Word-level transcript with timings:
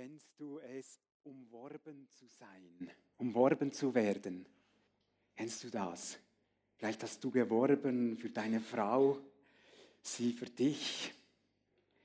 kennst 0.00 0.40
du 0.40 0.58
es, 0.60 0.98
umworben 1.24 2.08
zu 2.14 2.26
sein, 2.26 2.90
umworben 3.18 3.70
zu 3.70 3.94
werden? 3.94 4.46
Kennst 5.36 5.62
du 5.62 5.68
das? 5.68 6.18
Vielleicht 6.78 7.02
hast 7.02 7.22
du 7.22 7.30
geworben 7.30 8.16
für 8.16 8.30
deine 8.30 8.60
Frau, 8.60 9.18
sie 10.00 10.32
für 10.32 10.46
dich. 10.46 11.12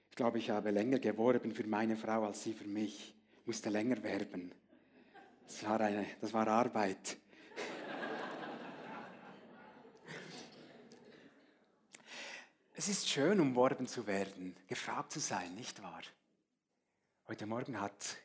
Ich 0.10 0.16
glaube, 0.18 0.40
ich 0.40 0.50
habe 0.50 0.72
länger 0.72 1.00
geworben 1.00 1.54
für 1.54 1.66
meine 1.68 1.96
Frau 1.96 2.26
als 2.26 2.44
sie 2.44 2.52
für 2.54 2.68
mich. 2.68 3.16
Ich 3.40 3.48
musste 3.48 3.70
länger 3.70 4.04
werben. 4.04 4.52
Das 5.48 5.64
war, 5.64 5.80
eine, 5.80 6.06
das 6.20 6.34
war 6.34 6.50
Arbeit. 6.50 7.16
Es 12.74 12.90
ist 12.90 13.08
schön, 13.08 13.40
umworben 13.40 13.88
zu 13.88 14.06
werden, 14.06 14.54
gefragt 14.68 15.14
zu 15.14 15.22
sein, 15.22 15.56
nicht 15.56 15.82
wahr? 15.82 16.04
Heute 17.28 17.48
Morgen 17.48 17.82
hat 17.82 18.18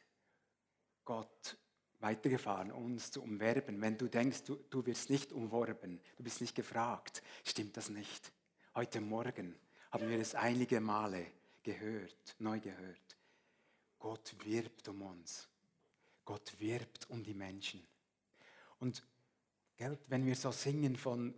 Gott 1.07 1.57
weitergefahren, 2.01 2.71
uns 2.71 3.11
zu 3.11 3.23
umwerben. 3.23 3.81
Wenn 3.81 3.97
du 3.97 4.09
denkst, 4.09 4.45
du, 4.45 4.57
du 4.69 4.85
wirst 4.85 5.09
nicht 5.09 5.33
umworben, 5.33 5.99
du 6.19 6.23
bist 6.23 6.43
nicht 6.43 6.55
gefragt, 6.55 7.23
stimmt 7.43 7.79
das 7.79 7.89
nicht. 7.89 8.31
Heute 8.75 9.01
Morgen 9.01 9.59
haben 9.91 10.07
wir 10.07 10.19
es 10.19 10.35
einige 10.35 10.83
Male 10.83 11.27
gehört, 11.63 12.37
neu 12.41 12.61
gehört. 12.61 13.17
Gott 13.99 14.35
wirbt 14.45 14.87
um 14.89 15.01
uns. 15.01 15.49
Gott 16.27 16.61
wirbt 16.61 17.09
um 17.09 17.23
die 17.25 17.33
Menschen. 17.33 17.83
Und 18.81 19.03
gell, 19.79 19.99
wenn 20.09 20.27
wir 20.27 20.37
so 20.37 20.53
singen 20.53 20.95
von 20.95 21.35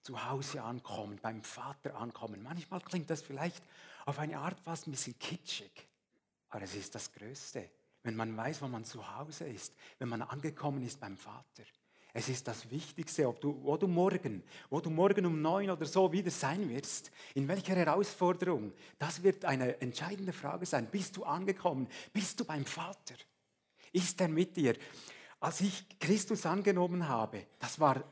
zu 0.00 0.24
Hause 0.24 0.62
ankommen, 0.62 1.18
beim 1.20 1.42
Vater 1.42 1.94
ankommen, 1.96 2.42
manchmal 2.42 2.80
klingt 2.80 3.10
das 3.10 3.20
vielleicht 3.20 3.62
auf 4.06 4.18
eine 4.18 4.38
Art 4.38 4.58
fast 4.60 4.86
ein 4.86 4.92
bisschen 4.92 5.18
kitschig. 5.18 5.86
Aber 6.50 6.62
es 6.62 6.74
ist 6.74 6.94
das 6.94 7.12
Größte, 7.12 7.70
wenn 8.02 8.16
man 8.16 8.36
weiß, 8.36 8.62
wo 8.62 8.68
man 8.68 8.84
zu 8.84 9.16
Hause 9.16 9.46
ist, 9.48 9.74
wenn 9.98 10.08
man 10.08 10.22
angekommen 10.22 10.82
ist 10.82 11.00
beim 11.00 11.16
Vater. 11.16 11.64
Es 12.12 12.30
ist 12.30 12.48
das 12.48 12.70
Wichtigste, 12.70 13.28
ob 13.28 13.42
du, 13.42 13.62
wo 13.62 13.76
du 13.76 13.86
morgen, 13.86 14.42
wo 14.70 14.80
du 14.80 14.88
morgen 14.88 15.26
um 15.26 15.42
neun 15.42 15.68
oder 15.68 15.84
so 15.84 16.10
wieder 16.10 16.30
sein 16.30 16.66
wirst, 16.70 17.10
in 17.34 17.46
welcher 17.46 17.76
Herausforderung. 17.76 18.72
Das 18.98 19.22
wird 19.22 19.44
eine 19.44 19.78
entscheidende 19.82 20.32
Frage 20.32 20.64
sein. 20.64 20.86
Bist 20.86 21.18
du 21.18 21.24
angekommen? 21.24 21.86
Bist 22.14 22.40
du 22.40 22.44
beim 22.46 22.64
Vater? 22.64 23.16
Ist 23.92 24.18
er 24.20 24.28
mit 24.28 24.56
dir? 24.56 24.76
Als 25.40 25.60
ich 25.60 25.98
Christus 25.98 26.46
angenommen 26.46 27.06
habe, 27.06 27.48
das 27.58 27.78
war 27.78 28.02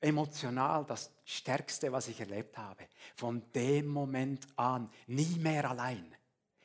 emotional 0.00 0.84
das 0.84 1.10
Stärkste, 1.24 1.90
was 1.90 2.08
ich 2.08 2.20
erlebt 2.20 2.56
habe. 2.56 2.86
Von 3.16 3.42
dem 3.52 3.88
Moment 3.88 4.46
an 4.56 4.88
nie 5.08 5.36
mehr 5.38 5.68
allein. 5.68 6.14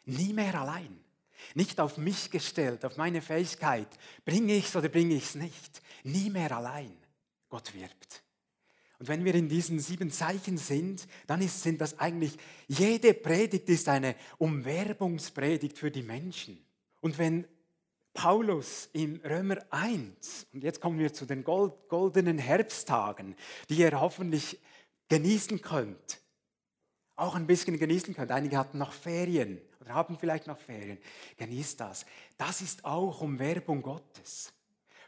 Nie 0.05 0.33
mehr 0.33 0.61
allein. 0.61 1.04
Nicht 1.53 1.79
auf 1.79 1.97
mich 1.97 2.31
gestellt, 2.31 2.85
auf 2.85 2.97
meine 2.97 3.21
Fähigkeit. 3.21 3.87
Bringe 4.23 4.53
ich 4.55 4.67
es 4.67 4.75
oder 4.75 4.89
bringe 4.89 5.15
ich 5.15 5.23
es 5.23 5.35
nicht. 5.35 5.81
Nie 6.03 6.29
mehr 6.29 6.55
allein. 6.55 6.95
Gott 7.49 7.73
wirbt. 7.73 8.23
Und 8.99 9.07
wenn 9.09 9.25
wir 9.25 9.35
in 9.35 9.49
diesen 9.49 9.79
sieben 9.79 10.09
Zeichen 10.09 10.57
sind, 10.57 11.07
dann 11.27 11.41
ist, 11.41 11.61
sind 11.61 11.81
das 11.81 11.99
eigentlich, 11.99 12.37
jede 12.67 13.13
Predigt 13.13 13.69
ist 13.69 13.89
eine 13.89 14.15
Umwerbungspredigt 14.37 15.77
für 15.77 15.91
die 15.91 16.03
Menschen. 16.03 16.65
Und 17.01 17.17
wenn 17.17 17.45
Paulus 18.13 18.89
in 18.93 19.17
Römer 19.17 19.57
1, 19.69 20.47
und 20.53 20.63
jetzt 20.63 20.79
kommen 20.79 20.97
wir 20.97 21.13
zu 21.13 21.25
den 21.25 21.43
goldenen 21.43 22.37
Herbsttagen, 22.37 23.35
die 23.69 23.75
ihr 23.75 23.99
hoffentlich 23.99 24.61
genießen 25.09 25.61
könnt, 25.61 26.21
auch 27.15 27.35
ein 27.35 27.47
bisschen 27.47 27.79
genießen 27.79 28.13
könnt. 28.15 28.31
Einige 28.31 28.57
hatten 28.57 28.77
noch 28.77 28.91
Ferien 28.91 29.61
oder 29.79 29.93
haben 29.93 30.17
vielleicht 30.17 30.47
noch 30.47 30.59
Ferien. 30.59 30.97
Genießt 31.37 31.79
das. 31.79 32.05
Das 32.37 32.61
ist 32.61 32.83
auch 32.85 33.21
um 33.21 33.39
Werbung 33.39 33.81
Gottes. 33.81 34.53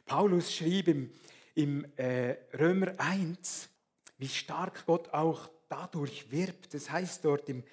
Paulus 0.05 0.53
schrieb 0.53 0.88
im, 0.88 1.11
im 1.55 1.85
äh, 1.97 2.38
Römer 2.58 2.94
1, 2.97 3.69
wie 4.17 4.30
stark 4.30 4.85
Gott 4.85 5.13
auch 5.13 5.50
dadurch 5.68 6.31
wirbt. 6.31 6.73
Das 6.73 6.90
heißt 6.90 7.25
dort 7.25 7.50
im 7.50 7.63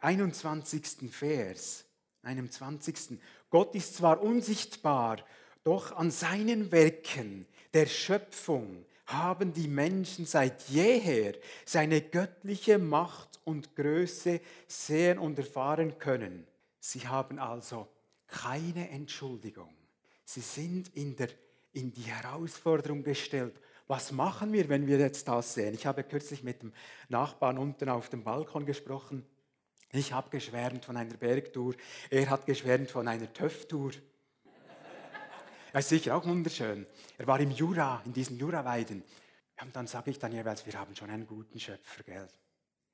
21. 0.00 1.10
Vers, 1.10 1.84
einem 2.22 2.50
20. 2.50 3.18
Gott 3.50 3.74
ist 3.74 3.96
zwar 3.96 4.22
unsichtbar, 4.22 5.18
doch 5.62 5.92
an 5.92 6.10
seinen 6.10 6.72
Werken 6.72 7.46
der 7.74 7.86
Schöpfung 7.86 8.84
haben 9.06 9.52
die 9.52 9.68
Menschen 9.68 10.26
seit 10.26 10.68
jeher 10.68 11.34
seine 11.64 12.00
göttliche 12.00 12.78
Macht 12.78 13.31
und 13.44 13.74
Größe 13.76 14.40
sehen 14.66 15.18
und 15.18 15.38
erfahren 15.38 15.98
können. 15.98 16.46
Sie 16.80 17.06
haben 17.06 17.38
also 17.38 17.88
keine 18.26 18.88
Entschuldigung. 18.90 19.74
Sie 20.24 20.40
sind 20.40 20.88
in, 20.96 21.16
der, 21.16 21.28
in 21.72 21.92
die 21.92 22.02
Herausforderung 22.02 23.02
gestellt. 23.02 23.54
Was 23.86 24.12
machen 24.12 24.52
wir, 24.52 24.68
wenn 24.68 24.86
wir 24.86 24.98
jetzt 24.98 25.28
das 25.28 25.54
sehen? 25.54 25.74
Ich 25.74 25.86
habe 25.86 26.04
kürzlich 26.04 26.42
mit 26.42 26.62
dem 26.62 26.72
Nachbarn 27.08 27.58
unten 27.58 27.88
auf 27.88 28.08
dem 28.08 28.24
Balkon 28.24 28.64
gesprochen. 28.64 29.26
Ich 29.92 30.12
habe 30.12 30.30
geschwärmt 30.30 30.84
von 30.84 30.96
einer 30.96 31.14
Bergtour. 31.14 31.74
Er 32.08 32.30
hat 32.30 32.46
geschwärmt 32.46 32.90
von 32.90 33.06
einer 33.06 33.30
TÜV-Tour. 33.30 33.92
Das 35.72 35.84
ist 35.84 35.88
sicher 35.90 36.16
auch 36.16 36.26
wunderschön. 36.26 36.86
Er 37.18 37.26
war 37.26 37.40
im 37.40 37.50
Jura, 37.50 38.02
in 38.04 38.12
diesen 38.12 38.38
Juraweiden. 38.38 39.02
Und 39.60 39.76
dann 39.76 39.86
sage 39.86 40.10
ich 40.10 40.18
dann 40.18 40.32
jeweils, 40.32 40.66
wir 40.66 40.74
haben 40.74 40.96
schon 40.96 41.10
einen 41.10 41.26
guten 41.26 41.60
Schöpfer, 41.60 42.02
gell? 42.02 42.28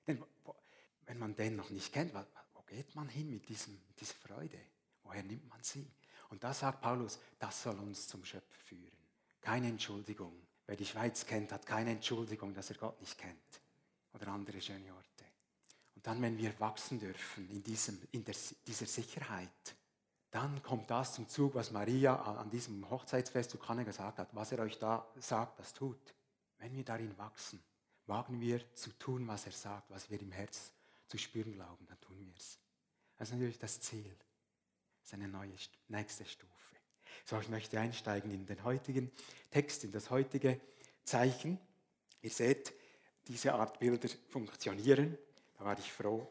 Denn 0.06 0.22
wenn 1.08 1.19
man 1.19 1.34
den 1.34 1.56
noch 1.56 1.70
nicht 1.70 1.92
kennt, 1.92 2.12
wo 2.54 2.62
geht 2.62 2.94
man 2.94 3.08
hin 3.08 3.30
mit, 3.30 3.48
diesem, 3.48 3.80
dieser 3.98 4.14
Freude? 4.14 4.60
Woher 5.02 5.22
nimmt 5.22 5.48
man 5.48 5.62
sie? 5.62 5.91
Und 6.28 6.44
da 6.44 6.52
sagt 6.52 6.82
Paulus, 6.82 7.19
das 7.38 7.62
soll 7.62 7.78
uns 7.78 8.06
zum 8.06 8.24
Schöpfer 8.24 8.60
führen. 8.66 8.92
Keine 9.41 9.69
Entschuldigung. 9.69 10.34
Wer 10.66 10.76
die 10.76 10.84
Schweiz 10.84 11.24
kennt, 11.24 11.50
hat 11.50 11.64
keine 11.64 11.92
Entschuldigung, 11.92 12.52
dass 12.52 12.69
er 12.69 12.76
Gott 12.76 13.00
nicht 13.00 13.16
kennt. 13.16 13.60
Oder 14.12 14.28
andere 14.28 14.60
schöne 14.60 14.92
Orte. 14.92 15.24
Und 15.94 16.06
dann, 16.06 16.20
wenn 16.20 16.36
wir 16.36 16.60
wachsen 16.60 17.00
dürfen 17.00 17.48
in, 17.50 17.62
diesem, 17.62 17.98
in 18.12 18.22
der, 18.25 18.34
dieser 18.66 18.86
Sicherheit, 18.86 19.76
dann 20.30 20.62
kommt 20.62 20.90
das 20.90 21.14
zum 21.14 21.26
Zug, 21.26 21.54
was 21.54 21.70
Maria 21.70 22.14
an 22.16 22.50
diesem 22.50 22.88
Hochzeitsfest 22.90 23.50
zu 23.50 23.56
Kanne 23.56 23.86
gesagt 23.86 24.19
hat. 24.19 24.28
Was 24.34 24.52
er 24.52 24.58
euch 24.58 24.78
da 24.78 25.08
sagt, 25.19 25.58
das 25.58 25.72
tut. 25.72 26.14
Wenn 26.58 26.76
wir 26.76 26.84
darin 26.84 27.16
wachsen, 27.16 27.62
wagen 28.04 28.38
wir 28.42 28.75
zu 28.75 28.90
tun, 28.98 29.26
was 29.26 29.46
er 29.46 29.52
sagt, 29.52 29.88
was 29.88 30.10
wir 30.10 30.20
im 30.20 30.32
Herz 30.32 30.70
zu 31.08 31.19
spüren 31.19 31.52
glauben, 31.52 31.86
dann 31.86 32.00
tun 32.00 32.24
wir 32.24 32.34
es. 32.36 32.58
Das 33.16 33.28
ist 33.28 33.34
natürlich 33.34 33.58
das 33.58 33.80
Ziel. 33.80 34.14
Das 35.00 35.08
ist 35.08 35.14
eine 35.14 35.28
neue, 35.28 35.52
nächste 35.88 36.24
Stufe. 36.24 36.52
So, 37.24 37.41
ich 37.41 37.48
möchte 37.48 37.80
einsteigen 37.80 38.30
in 38.30 38.46
den 38.46 38.62
heutigen 38.64 39.10
Text, 39.50 39.84
in 39.84 39.92
das 39.92 40.10
heutige 40.10 40.60
Zeichen. 41.04 41.58
Ihr 42.22 42.30
seht, 42.30 42.72
diese 43.26 43.54
Art 43.54 43.78
Bilder 43.78 44.08
funktionieren. 44.28 45.19
Da 45.58 45.64
war 45.64 45.78
ich 45.78 45.92
froh. 45.92 46.26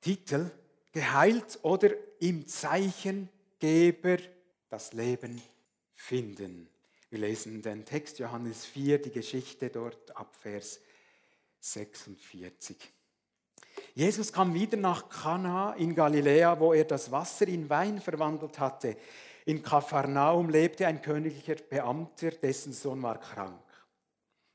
Titel 0.00 0.50
geheilt 0.92 1.58
oder 1.62 1.90
im 2.20 2.46
Zeichengeber 2.46 4.18
das 4.68 4.92
Leben 4.92 5.40
finden. 5.94 6.68
Wir 7.10 7.20
lesen 7.20 7.62
den 7.62 7.84
Text 7.84 8.18
Johannes 8.18 8.66
4, 8.66 9.00
die 9.00 9.10
Geschichte 9.10 9.70
dort 9.70 10.16
ab 10.16 10.34
Vers 10.34 10.80
46. 11.60 12.76
Jesus 13.96 14.30
kam 14.30 14.52
wieder 14.52 14.76
nach 14.76 15.08
Kana 15.08 15.72
in 15.72 15.94
Galiläa, 15.94 16.60
wo 16.60 16.74
er 16.74 16.84
das 16.84 17.10
Wasser 17.10 17.48
in 17.48 17.70
Wein 17.70 17.98
verwandelt 17.98 18.58
hatte. 18.58 18.94
In 19.46 19.62
Kapharnaum 19.62 20.50
lebte 20.50 20.86
ein 20.86 21.00
königlicher 21.00 21.54
Beamter, 21.54 22.30
dessen 22.30 22.74
Sohn 22.74 23.02
war 23.02 23.18
krank. 23.18 23.58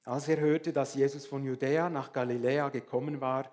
Als 0.03 0.27
er 0.27 0.39
hörte, 0.39 0.71
dass 0.71 0.93
Jesus 0.93 1.25
von 1.25 1.43
Judäa 1.43 1.89
nach 1.89 2.13
Galiläa 2.13 2.69
gekommen 2.69 3.19
war, 3.19 3.51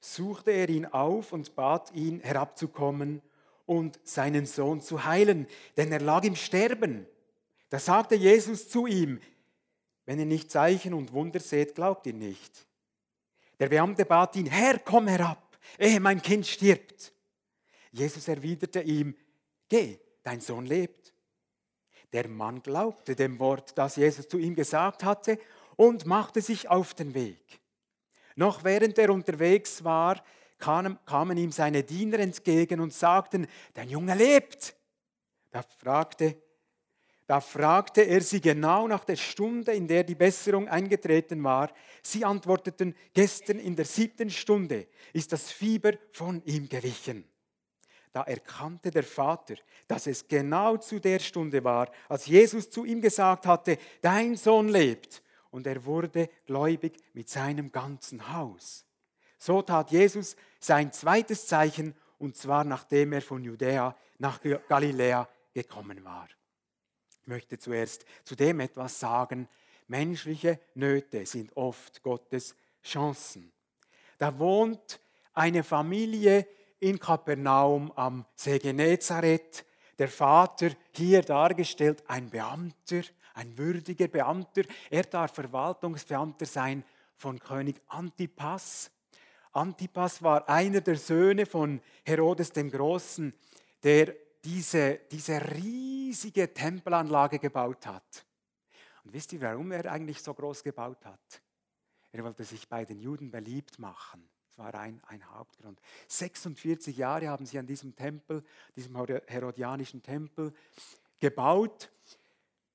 suchte 0.00 0.50
er 0.50 0.68
ihn 0.68 0.86
auf 0.86 1.32
und 1.32 1.54
bat 1.54 1.92
ihn 1.94 2.18
herabzukommen 2.18 3.22
und 3.64 4.00
seinen 4.02 4.44
Sohn 4.44 4.80
zu 4.80 5.04
heilen, 5.04 5.46
denn 5.76 5.92
er 5.92 6.00
lag 6.00 6.24
im 6.24 6.34
Sterben. 6.34 7.06
Da 7.68 7.78
sagte 7.78 8.16
Jesus 8.16 8.68
zu 8.68 8.88
ihm, 8.88 9.20
wenn 10.04 10.18
ihr 10.18 10.26
nicht 10.26 10.50
Zeichen 10.50 10.94
und 10.94 11.12
Wunder 11.12 11.38
seht, 11.38 11.76
glaubt 11.76 12.08
ihr 12.08 12.14
nicht. 12.14 12.66
Der 13.58 13.68
Beamte 13.68 14.04
bat 14.04 14.36
ihn, 14.36 14.46
Herr, 14.46 14.78
komm 14.78 15.08
herab, 15.08 15.58
ehe 15.78 16.00
mein 16.00 16.22
Kind 16.22 16.46
stirbt. 16.46 17.12
Jesus 17.90 18.28
erwiderte 18.28 18.80
ihm, 18.80 19.16
geh, 19.68 19.98
dein 20.22 20.40
Sohn 20.40 20.66
lebt. 20.66 21.12
Der 22.12 22.28
Mann 22.28 22.62
glaubte 22.62 23.14
dem 23.14 23.38
Wort, 23.38 23.76
das 23.76 23.96
Jesus 23.96 24.28
zu 24.28 24.38
ihm 24.38 24.54
gesagt 24.54 25.04
hatte, 25.04 25.38
und 25.76 26.06
machte 26.06 26.40
sich 26.40 26.68
auf 26.68 26.94
den 26.94 27.14
Weg. 27.14 27.60
Noch 28.36 28.64
während 28.64 28.98
er 28.98 29.10
unterwegs 29.10 29.84
war, 29.84 30.22
kamen 30.58 31.36
ihm 31.36 31.52
seine 31.52 31.82
Diener 31.82 32.18
entgegen 32.18 32.80
und 32.80 32.92
sagten, 32.92 33.46
dein 33.74 33.88
Junge 33.88 34.14
lebt. 34.14 34.74
Da 35.50 35.62
fragte, 35.62 36.40
da 37.28 37.42
fragte 37.42 38.00
er 38.00 38.22
sie 38.22 38.40
genau 38.40 38.88
nach 38.88 39.04
der 39.04 39.16
Stunde, 39.16 39.74
in 39.74 39.86
der 39.86 40.02
die 40.02 40.14
Besserung 40.14 40.66
eingetreten 40.66 41.44
war. 41.44 41.70
Sie 42.02 42.24
antworteten, 42.24 42.94
gestern 43.12 43.58
in 43.58 43.76
der 43.76 43.84
siebten 43.84 44.30
Stunde 44.30 44.86
ist 45.12 45.30
das 45.30 45.52
Fieber 45.52 45.92
von 46.10 46.42
ihm 46.46 46.70
gewichen. 46.70 47.28
Da 48.14 48.22
erkannte 48.22 48.90
der 48.90 49.02
Vater, 49.02 49.56
dass 49.86 50.06
es 50.06 50.26
genau 50.26 50.78
zu 50.78 51.00
der 51.00 51.18
Stunde 51.18 51.62
war, 51.62 51.90
als 52.08 52.24
Jesus 52.24 52.70
zu 52.70 52.86
ihm 52.86 53.02
gesagt 53.02 53.46
hatte, 53.46 53.76
dein 54.00 54.34
Sohn 54.34 54.70
lebt. 54.70 55.22
Und 55.50 55.66
er 55.66 55.84
wurde 55.84 56.30
gläubig 56.46 56.96
mit 57.12 57.28
seinem 57.28 57.70
ganzen 57.70 58.32
Haus. 58.32 58.86
So 59.36 59.60
tat 59.60 59.90
Jesus 59.90 60.34
sein 60.60 60.94
zweites 60.94 61.46
Zeichen, 61.46 61.94
und 62.16 62.38
zwar 62.38 62.64
nachdem 62.64 63.12
er 63.12 63.20
von 63.20 63.44
Judäa 63.44 63.94
nach 64.16 64.40
Galiläa 64.66 65.28
gekommen 65.52 66.02
war. 66.04 66.26
Möchte 67.28 67.58
zuerst 67.58 68.06
zu 68.24 68.34
dem 68.34 68.60
etwas 68.60 68.98
sagen. 68.98 69.48
Menschliche 69.86 70.58
Nöte 70.74 71.26
sind 71.26 71.54
oft 71.56 72.02
Gottes 72.02 72.54
Chancen. 72.82 73.52
Da 74.16 74.38
wohnt 74.38 74.98
eine 75.34 75.62
Familie 75.62 76.46
in 76.80 76.98
Kapernaum 76.98 77.92
am 77.92 78.24
See 78.34 78.58
Genezareth. 78.58 79.66
Der 79.98 80.08
Vater 80.08 80.70
hier 80.92 81.20
dargestellt, 81.20 82.02
ein 82.06 82.30
Beamter, 82.30 83.02
ein 83.34 83.58
würdiger 83.58 84.08
Beamter. 84.08 84.62
Er 84.88 85.02
darf 85.02 85.34
Verwaltungsbeamter 85.34 86.46
sein 86.46 86.82
von 87.14 87.38
König 87.38 87.80
Antipas. 87.88 88.90
Antipas 89.52 90.22
war 90.22 90.48
einer 90.48 90.80
der 90.80 90.96
Söhne 90.96 91.44
von 91.44 91.80
Herodes 92.04 92.52
dem 92.52 92.70
Großen, 92.70 93.34
der 93.82 94.14
diese, 94.44 95.00
diese 95.10 95.40
riesige 95.54 96.52
Tempelanlage 96.52 97.38
gebaut 97.38 97.86
hat. 97.86 98.24
Und 99.04 99.12
wisst 99.12 99.32
ihr, 99.32 99.40
warum 99.40 99.72
er 99.72 99.90
eigentlich 99.90 100.22
so 100.22 100.34
groß 100.34 100.62
gebaut 100.62 101.04
hat? 101.04 101.42
Er 102.12 102.24
wollte 102.24 102.44
sich 102.44 102.68
bei 102.68 102.84
den 102.84 103.00
Juden 103.00 103.30
beliebt 103.30 103.78
machen. 103.78 104.28
Das 104.48 104.58
war 104.58 104.74
ein, 104.74 105.00
ein 105.06 105.24
Hauptgrund. 105.30 105.80
46 106.08 106.96
Jahre 106.96 107.28
haben 107.28 107.46
sie 107.46 107.58
an 107.58 107.66
diesem 107.66 107.94
Tempel, 107.94 108.44
diesem 108.74 108.96
herodianischen 109.26 110.02
Tempel, 110.02 110.52
gebaut. 111.18 111.90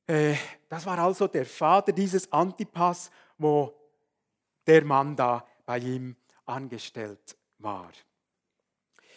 Äh, 0.06 0.36
das 0.70 0.86
war 0.86 1.00
also 1.00 1.28
der 1.28 1.46
Vater 1.46 1.92
dieses 1.92 2.32
Antipas, 2.32 3.10
wo 3.38 3.74
der 4.66 4.84
Mann 4.86 5.16
da 5.16 5.46
bei 5.66 5.80
ihm 5.80 6.16
angestellt 6.46 7.38
war. 7.58 7.92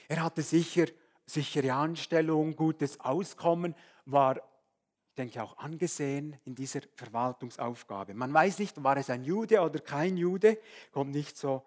Er 0.08 0.22
hatte 0.22 0.42
sicher 0.42 0.86
sichere 1.26 1.74
Anstellung, 1.74 2.56
gutes 2.56 3.00
Auskommen, 3.00 3.74
war, 4.04 4.36
ich 4.36 5.14
denke, 5.16 5.42
auch 5.42 5.58
angesehen 5.58 6.36
in 6.44 6.54
dieser 6.54 6.80
Verwaltungsaufgabe. 6.94 8.14
Man 8.14 8.32
weiß 8.32 8.60
nicht, 8.60 8.82
war 8.82 8.96
es 8.96 9.10
ein 9.10 9.24
Jude 9.24 9.60
oder 9.60 9.80
kein 9.80 10.16
Jude, 10.16 10.58
kommt 10.92 11.12
nicht 11.12 11.36
so 11.36 11.64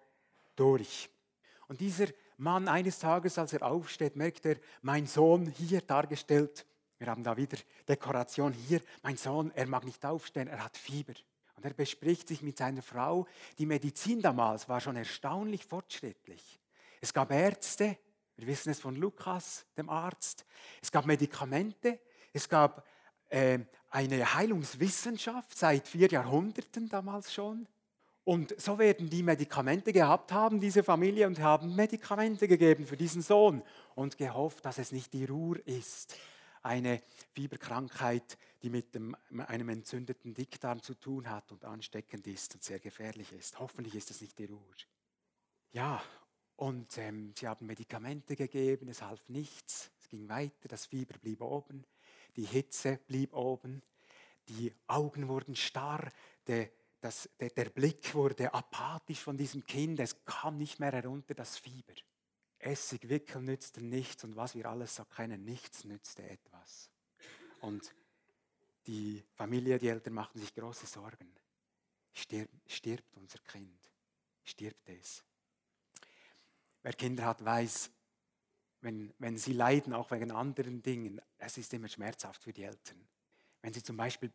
durch. 0.56 1.10
Und 1.68 1.82
dieser 1.82 2.08
Mann 2.38 2.68
eines 2.68 3.00
Tages, 3.00 3.38
als 3.38 3.54
er 3.54 3.64
aufsteht, 3.64 4.16
merkt 4.16 4.46
er, 4.46 4.56
mein 4.82 5.06
Sohn 5.06 5.48
hier 5.48 5.82
dargestellt, 5.82 6.66
wir 6.98 7.08
haben 7.08 7.24
da 7.24 7.36
wieder 7.38 7.58
Dekoration 7.88 8.54
hier, 8.54 8.82
mein 9.04 9.18
Sohn, 9.18 9.52
er 9.56 9.68
mag 9.68 9.86
nicht 9.86 10.06
aufstehen, 10.06 10.48
er 10.48 10.64
hat 10.64 10.78
Fieber. 10.78 11.14
Und 11.56 11.66
er 11.66 11.74
bespricht 11.74 12.30
sich 12.30 12.42
mit 12.42 12.58
seiner 12.58 12.82
Frau, 12.82 13.28
die 13.58 13.66
Medizin 13.66 14.22
damals 14.22 14.70
war 14.70 14.80
schon 14.80 14.96
erstaunlich 14.96 15.66
fortschrittlich. 15.66 16.60
Es 17.02 17.14
gab 17.14 17.32
Ärzte, 17.32 17.98
wir 18.40 18.48
wissen 18.48 18.70
es 18.70 18.80
von 18.80 18.96
Lukas, 18.96 19.66
dem 19.78 19.90
Arzt, 19.90 20.46
es 20.82 20.92
gab 20.92 21.06
Medikamente, 21.06 22.00
es 22.32 22.48
gab 22.48 22.86
äh, 23.28 23.60
eine 23.90 24.34
Heilungswissenschaft 24.34 25.58
seit 25.58 25.88
vier 25.88 26.08
Jahrhunderten 26.08 26.88
damals 26.88 27.34
schon. 27.34 27.68
Und 28.24 28.60
so 28.62 28.78
werden 28.78 29.10
die 29.10 29.24
Medikamente 29.24 29.92
gehabt 29.92 30.32
haben, 30.32 30.60
diese 30.60 30.84
Familie, 30.84 31.28
und 31.28 31.40
haben 31.40 31.76
Medikamente 31.76 32.48
gegeben 32.48 32.86
für 32.86 32.96
diesen 32.96 33.22
Sohn 33.22 33.64
und 33.96 34.18
gehofft, 34.18 34.64
dass 34.66 34.78
es 34.78 34.92
nicht 34.92 35.14
die 35.14 35.26
Ruhr 35.26 35.60
ist. 35.66 36.16
Eine 36.62 37.02
Fieberkrankheit, 37.34 38.38
die 38.62 38.70
mit 38.70 38.94
dem, 38.94 39.16
einem 39.48 39.70
entzündeten 39.70 40.34
Dickdarm 40.34 40.82
zu 40.82 40.94
tun 40.94 41.30
hat 41.30 41.52
und 41.52 41.66
ansteckend 41.66 42.28
ist 42.28 42.54
und 42.54 42.64
sehr 42.64 42.80
gefährlich 42.80 43.34
ist. 43.34 43.60
Hoffentlich 43.60 43.96
ist 43.96 44.12
es 44.12 44.22
nicht 44.22 44.38
die 44.38 44.46
Ruhr. 44.46 44.76
Ja, 45.72 46.02
und 46.60 46.98
ähm, 46.98 47.34
sie 47.38 47.48
haben 47.48 47.68
Medikamente 47.68 48.36
gegeben, 48.36 48.90
es 48.90 49.02
half 49.02 49.30
nichts. 49.30 49.92
Es 49.98 50.10
ging 50.10 50.28
weiter, 50.28 50.68
das 50.68 50.88
Fieber 50.88 51.18
blieb 51.18 51.42
oben, 51.42 51.86
die 52.36 52.44
Hitze 52.44 53.00
blieb 53.08 53.34
oben, 53.34 53.82
die 54.50 54.74
Augen 54.88 55.30
wurden 55.30 55.56
starr, 55.56 56.12
der 56.48 56.70
das, 57.00 57.30
der, 57.40 57.52
der 57.52 57.70
Blick 57.70 58.14
wurde 58.14 58.54
apathisch 58.54 59.22
von 59.22 59.38
diesem 59.38 59.66
Kind, 59.66 60.02
es 60.02 60.26
kam 60.26 60.58
nicht 60.58 60.82
mehr 60.82 60.92
herunter, 60.92 61.34
das 61.34 61.58
Fieber. 61.58 61.94
Essig 62.58 63.08
wickeln 63.08 63.46
nützte 63.46 63.82
nichts 63.82 64.26
und 64.26 64.36
was 64.36 64.54
wir 64.54 64.66
alles 64.66 64.98
so 64.98 65.06
kennen, 65.06 65.46
nichts 65.46 65.86
nützte 65.86 66.30
etwas. 66.30 66.90
Und 67.62 67.96
die 68.86 69.24
Familie, 69.34 69.80
die 69.80 69.88
Eltern 69.88 70.14
machten 70.14 70.40
sich 70.40 70.54
große 70.54 70.88
Sorgen. 70.88 71.34
Stirb, 72.12 72.50
stirbt 72.68 73.16
unser 73.16 73.40
Kind? 73.40 73.80
Stirbt 74.44 74.90
es? 74.90 75.24
Wer 76.82 76.94
Kinder 76.94 77.26
hat, 77.26 77.44
weiß, 77.44 77.92
wenn, 78.82 79.14
wenn 79.20 79.38
sie 79.38 79.54
leiden, 79.54 79.94
auch 79.94 80.12
wegen 80.12 80.32
anderen 80.32 80.82
Dingen, 80.82 81.22
es 81.38 81.58
ist 81.58 81.74
immer 81.74 81.90
schmerzhaft 81.90 82.44
für 82.44 82.54
die 82.54 82.64
Eltern. 82.64 83.08
Wenn 83.62 83.74
sie 83.74 83.84
zum 83.84 83.98
Beispiel 83.98 84.32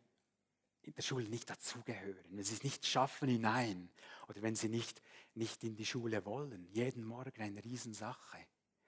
in 0.83 0.93
der 0.93 1.01
Schule 1.01 1.27
nicht 1.27 1.49
dazugehören, 1.49 2.23
wenn 2.29 2.43
sie 2.43 2.53
es 2.53 2.63
nicht 2.63 2.85
schaffen 2.85 3.27
hinein 3.27 3.89
oder 4.27 4.41
wenn 4.43 4.55
sie 4.55 4.69
nicht, 4.69 5.01
nicht 5.33 5.63
in 5.63 5.75
die 5.75 5.85
Schule 5.85 6.23
wollen. 6.25 6.67
Jeden 6.71 7.03
Morgen 7.03 7.41
eine 7.41 7.63
Riesensache. 7.63 8.37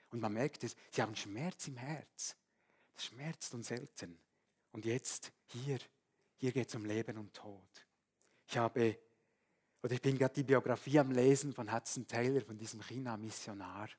Und 0.09 0.21
man 0.21 0.33
merkt 0.33 0.63
es, 0.63 0.75
sie 0.91 1.01
haben 1.01 1.15
Schmerz 1.15 1.67
im 1.67 1.77
Herz. 1.77 2.35
Das 2.93 3.05
schmerzt 3.05 3.53
uns 3.53 3.67
selten. 3.67 4.17
Und 4.71 4.85
jetzt 4.85 5.31
hier, 5.47 5.79
hier 6.35 6.51
geht 6.51 6.69
es 6.69 6.75
um 6.75 6.85
Leben 6.85 7.17
und 7.17 7.33
Tod. 7.33 7.87
Ich 8.47 8.57
habe, 8.57 8.97
oder 9.83 9.93
ich 9.93 10.01
bin 10.01 10.17
gerade 10.17 10.33
die 10.33 10.43
Biografie 10.43 10.99
am 10.99 11.11
Lesen 11.11 11.53
von 11.53 11.71
Hudson 11.71 12.07
Taylor, 12.07 12.41
von 12.41 12.57
diesem 12.57 12.81
China-Missionar. 12.81 13.89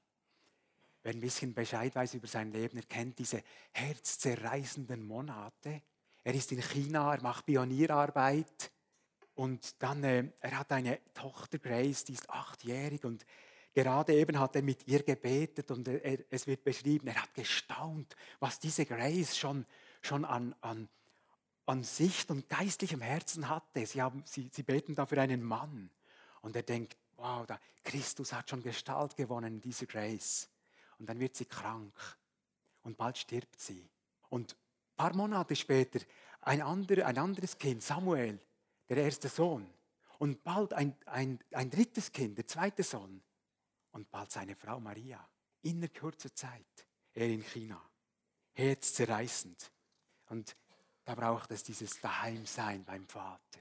Wer 1.02 1.12
ein 1.12 1.20
bisschen 1.20 1.54
Bescheid 1.54 1.94
weiß 1.94 2.14
über 2.14 2.26
sein 2.26 2.52
Leben, 2.52 2.76
er 2.78 2.84
kennt 2.84 3.18
diese 3.18 3.42
herzzerreißenden 3.72 5.06
Monate. 5.06 5.82
Er 6.24 6.34
ist 6.34 6.50
in 6.52 6.60
China, 6.60 7.14
er 7.14 7.22
macht 7.22 7.46
Pionierarbeit. 7.46 8.70
Und 9.34 9.80
dann, 9.80 10.02
äh, 10.02 10.24
er 10.40 10.58
hat 10.58 10.72
eine 10.72 10.98
Tochter, 11.14 11.58
Grace, 11.58 12.04
die 12.04 12.14
ist 12.14 12.28
achtjährig. 12.28 13.04
Und 13.04 13.24
gerade 13.72 14.14
eben 14.14 14.38
hat 14.40 14.56
er 14.56 14.62
mit 14.62 14.88
ihr 14.88 15.04
gebetet 15.04 15.70
und 15.70 15.86
er, 15.86 16.18
es 16.30 16.48
wird 16.48 16.64
beschrieben, 16.64 17.06
er 17.06 17.22
hat 17.22 17.32
gestaunt, 17.34 18.16
was 18.40 18.58
diese 18.58 18.84
Grace 18.84 19.38
schon, 19.38 19.64
schon 20.02 20.24
an, 20.24 20.54
an, 20.60 20.88
an 21.68 21.84
Sicht 21.84 22.30
und 22.30 22.48
geistlichem 22.48 23.00
Herzen 23.00 23.48
hatte. 23.48 23.84
Sie, 23.86 24.00
haben, 24.00 24.22
sie, 24.26 24.50
sie 24.52 24.62
beten 24.62 24.94
da 24.94 25.06
für 25.06 25.20
einen 25.20 25.42
Mann 25.42 25.90
und 26.40 26.56
er 26.56 26.62
denkt, 26.62 26.96
wow, 27.16 27.46
da, 27.46 27.60
Christus 27.84 28.32
hat 28.32 28.48
schon 28.48 28.62
Gestalt 28.62 29.16
gewonnen 29.16 29.54
in 29.54 29.60
dieser 29.60 29.86
Grace. 29.86 30.48
Und 30.98 31.08
dann 31.08 31.20
wird 31.20 31.36
sie 31.36 31.44
krank 31.44 31.94
und 32.82 32.96
bald 32.96 33.18
stirbt 33.18 33.60
sie. 33.60 33.88
Und 34.30 34.56
paar 34.96 35.14
Monate 35.14 35.54
später 35.56 36.00
ein, 36.40 36.62
anderer, 36.62 37.06
ein 37.06 37.18
anderes 37.18 37.56
Kind, 37.56 37.82
Samuel, 37.82 38.38
der 38.88 38.96
erste 38.98 39.28
Sohn. 39.28 39.72
Und 40.18 40.42
bald 40.42 40.72
ein, 40.72 40.96
ein, 41.06 41.38
ein 41.52 41.70
drittes 41.70 42.10
Kind, 42.10 42.36
der 42.36 42.46
zweite 42.46 42.82
Sohn. 42.82 43.22
Und 43.92 44.10
bald 44.10 44.32
seine 44.32 44.56
Frau 44.56 44.80
Maria. 44.80 45.26
In 45.62 45.92
kurzer 45.92 46.34
Zeit. 46.34 46.86
Er 47.14 47.28
in 47.28 47.42
China. 47.42 47.80
Herzzerreißend. 48.52 49.70
Und 50.26 50.56
da 51.08 51.14
braucht 51.14 51.50
es 51.52 51.62
dieses 51.62 52.02
Daheimsein 52.02 52.84
beim 52.84 53.08
Vater. 53.08 53.60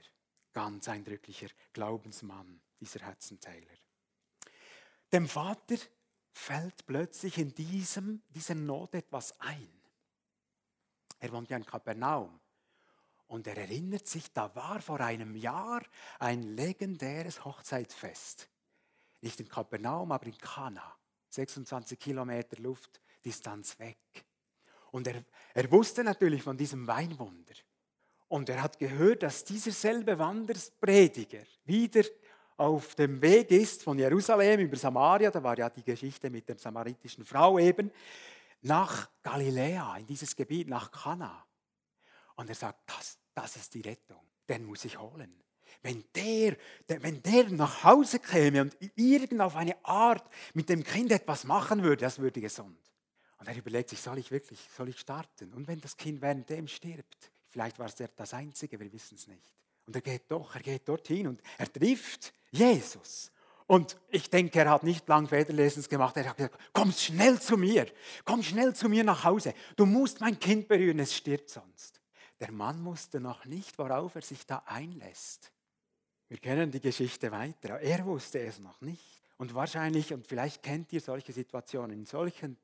Ganz 0.52 0.86
eindrücklicher 0.86 1.48
Glaubensmann, 1.72 2.60
dieser 2.78 3.08
Hudson 3.08 3.40
Taylor. 3.40 3.74
Dem 5.10 5.26
Vater 5.26 5.76
fällt 6.30 6.84
plötzlich 6.84 7.38
in 7.38 7.54
diesem, 7.54 8.22
dieser 8.28 8.54
Not 8.54 8.94
etwas 8.94 9.40
ein. 9.40 9.66
Er 11.20 11.32
wohnt 11.32 11.48
ja 11.48 11.56
in 11.56 11.64
Kapernaum. 11.64 12.38
Und 13.28 13.46
er 13.46 13.56
erinnert 13.56 14.06
sich, 14.06 14.30
da 14.30 14.54
war 14.54 14.82
vor 14.82 15.00
einem 15.00 15.34
Jahr 15.34 15.82
ein 16.18 16.42
legendäres 16.42 17.46
Hochzeitsfest. 17.46 18.46
Nicht 19.22 19.40
in 19.40 19.48
Kapernaum, 19.48 20.12
aber 20.12 20.26
in 20.26 20.36
Kana. 20.36 20.98
26 21.30 21.98
Kilometer 21.98 22.58
Luftdistanz 22.58 23.78
weg. 23.78 24.27
Und 24.90 25.06
er, 25.06 25.24
er 25.54 25.70
wusste 25.70 26.04
natürlich 26.04 26.42
von 26.42 26.56
diesem 26.56 26.86
Weinwunder. 26.86 27.54
Und 28.28 28.48
er 28.48 28.62
hat 28.62 28.78
gehört, 28.78 29.22
dass 29.22 29.44
dieser 29.44 29.72
selbe 29.72 30.18
Wandersprediger 30.18 31.42
wieder 31.64 32.02
auf 32.58 32.94
dem 32.96 33.22
Weg 33.22 33.50
ist 33.50 33.82
von 33.82 33.98
Jerusalem 33.98 34.60
über 34.60 34.76
Samaria, 34.76 35.30
da 35.30 35.42
war 35.42 35.56
ja 35.56 35.70
die 35.70 35.84
Geschichte 35.84 36.28
mit 36.28 36.48
der 36.48 36.58
samaritischen 36.58 37.24
Frau 37.24 37.58
eben, 37.58 37.90
nach 38.62 39.08
Galiläa, 39.22 39.96
in 39.96 40.06
dieses 40.06 40.34
Gebiet, 40.34 40.68
nach 40.68 40.90
Kana. 40.90 41.46
Und 42.34 42.48
er 42.48 42.56
sagt, 42.56 42.80
das, 42.86 43.18
das 43.32 43.56
ist 43.56 43.74
die 43.74 43.80
Rettung, 43.80 44.20
den 44.48 44.64
muss 44.64 44.84
ich 44.84 44.98
holen. 44.98 45.42
Wenn 45.82 46.04
der, 46.14 46.56
der, 46.88 47.02
wenn 47.02 47.22
der 47.22 47.50
nach 47.50 47.84
Hause 47.84 48.18
käme 48.18 48.62
und 48.62 48.76
irgend 48.96 49.40
auf 49.40 49.54
eine 49.54 49.76
Art 49.84 50.28
mit 50.54 50.68
dem 50.68 50.82
Kind 50.82 51.12
etwas 51.12 51.44
machen 51.44 51.84
würde, 51.84 52.04
das 52.04 52.18
würde 52.18 52.40
gesund. 52.40 52.78
Und 53.38 53.48
er 53.48 53.56
überlegt 53.56 53.90
sich, 53.90 54.00
soll 54.00 54.18
ich 54.18 54.30
wirklich, 54.30 54.58
soll 54.76 54.88
ich 54.88 54.98
starten? 54.98 55.52
Und 55.52 55.68
wenn 55.68 55.80
das 55.80 55.96
Kind 55.96 56.20
während 56.20 56.48
dem 56.50 56.66
stirbt, 56.66 57.30
vielleicht 57.48 57.78
war 57.78 57.86
es 57.86 57.94
das 57.94 58.34
Einzige, 58.34 58.78
wir 58.80 58.92
wissen 58.92 59.14
es 59.14 59.26
nicht. 59.28 59.54
Und 59.86 59.94
er 59.94 60.02
geht 60.02 60.30
doch, 60.30 60.54
er 60.54 60.60
geht 60.60 60.88
dorthin 60.88 61.28
und 61.28 61.40
er 61.56 61.72
trifft 61.72 62.34
Jesus. 62.50 63.30
Und 63.66 63.96
ich 64.08 64.28
denke, 64.30 64.58
er 64.58 64.70
hat 64.70 64.82
nicht 64.82 65.06
lang 65.08 65.28
Federlesens 65.28 65.88
gemacht. 65.88 66.16
Er 66.16 66.30
hat 66.30 66.36
gesagt, 66.36 66.58
komm 66.72 66.90
schnell 66.90 67.38
zu 67.40 67.56
mir, 67.56 67.86
komm 68.24 68.42
schnell 68.42 68.74
zu 68.74 68.88
mir 68.88 69.04
nach 69.04 69.24
Hause. 69.24 69.54
Du 69.76 69.86
musst 69.86 70.20
mein 70.20 70.38
Kind 70.40 70.68
berühren, 70.68 70.98
es 70.98 71.14
stirbt 71.14 71.50
sonst. 71.50 72.00
Der 72.40 72.50
Mann 72.50 72.84
wusste 72.84 73.20
noch 73.20 73.44
nicht, 73.44 73.78
worauf 73.78 74.14
er 74.14 74.22
sich 74.22 74.46
da 74.46 74.62
einlässt. 74.66 75.52
Wir 76.28 76.38
kennen 76.38 76.70
die 76.70 76.80
Geschichte 76.80 77.30
weiter. 77.30 77.80
Er 77.80 78.04
wusste 78.04 78.40
es 78.40 78.58
noch 78.58 78.80
nicht. 78.80 79.22
Und 79.38 79.54
wahrscheinlich, 79.54 80.12
und 80.12 80.26
vielleicht 80.26 80.62
kennt 80.62 80.92
ihr 80.92 81.00
solche 81.00 81.32
Situationen, 81.32 81.98
in 81.98 82.06
solchen, 82.06 82.56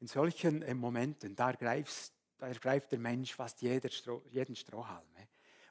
in 0.00 0.06
solchen 0.06 0.62
äh, 0.62 0.74
Momenten, 0.74 1.34
da, 1.34 1.52
greifst, 1.52 2.14
da 2.38 2.48
ergreift 2.48 2.92
der 2.92 2.98
Mensch 2.98 3.34
fast 3.34 3.60
jeder 3.62 3.90
Stroh, 3.90 4.22
jeden 4.30 4.56
Strohhalm. 4.56 5.06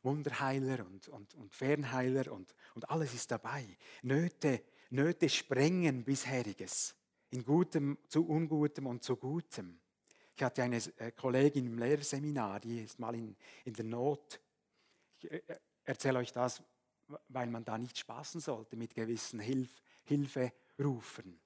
Wunderheiler 0.05 0.85
und, 0.85 1.07
und, 1.09 1.33
und 1.33 1.53
Fernheiler 1.53 2.31
und, 2.31 2.53
und 2.75 2.89
alles 2.89 3.13
ist 3.13 3.31
dabei. 3.31 3.65
Nöte, 4.03 4.63
Nöte 4.91 5.27
sprengen 5.27 6.03
bisheriges, 6.03 6.95
in 7.31 7.43
Gutem 7.43 7.97
zu 8.07 8.25
Ungutem 8.25 8.85
und 8.85 9.03
zu 9.03 9.17
Gutem. 9.17 9.79
Ich 10.35 10.43
hatte 10.43 10.63
eine 10.63 10.77
äh, 10.97 11.11
Kollegin 11.11 11.65
im 11.65 11.79
Lehrerseminar, 11.79 12.59
die 12.59 12.83
ist 12.83 12.99
mal 12.99 13.15
in, 13.15 13.35
in 13.63 13.73
der 13.73 13.85
Not. 13.85 14.39
Ich 15.19 15.31
äh, 15.31 15.41
erzähle 15.83 16.19
euch 16.19 16.31
das, 16.31 16.61
weil 17.29 17.47
man 17.47 17.65
da 17.65 17.77
nicht 17.77 17.97
spaßen 17.97 18.41
sollte 18.41 18.75
mit 18.75 18.93
gewissen 18.93 19.39
Hilf, 19.39 19.81
Hilferufen. 20.03 21.39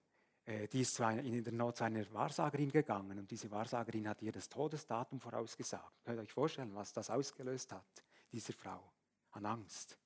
Äh, 0.49 0.67
die 0.67 0.81
ist 0.81 0.99
in 0.99 1.43
der 1.43 1.53
Not 1.53 1.77
zu 1.77 1.83
einer 1.83 2.11
Wahrsagerin 2.13 2.71
gegangen 2.71 3.19
und 3.19 3.29
diese 3.29 3.51
Wahrsagerin 3.51 4.07
hat 4.07 4.21
ihr 4.21 4.31
das 4.31 4.49
Todesdatum 4.49 5.19
vorausgesagt. 5.19 6.03
Könnt 6.03 6.17
ihr 6.17 6.23
euch 6.23 6.33
vorstellen, 6.33 6.73
was 6.73 6.91
das 6.91 7.09
ausgelöst 7.09 7.71
hat? 7.71 7.85
dieser 8.31 8.53
Frau 8.53 8.91
an 9.31 9.45
Angst. 9.45 9.97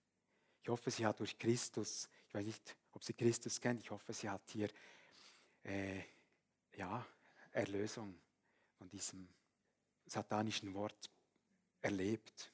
Ich 0.62 0.70
hoffe, 0.70 0.92
sie 0.92 1.06
hat 1.06 1.20
durch 1.20 1.38
Christus, 1.38 2.10
ich 2.28 2.34
weiß 2.34 2.46
nicht, 2.46 2.76
ob 2.94 3.04
sie 3.04 3.14
Christus 3.14 3.60
kennt, 3.60 3.82
ich 3.82 3.92
hoffe, 3.92 4.14
sie 4.14 4.30
hat 4.30 4.42
hier 4.50 4.70
äh, 5.64 6.02
ja, 6.78 7.06
Erlösung 7.52 8.16
von 8.78 8.90
diesem 8.90 9.28
satanischen 10.06 10.74
Wort 10.74 11.10
erlebt. 11.82 12.52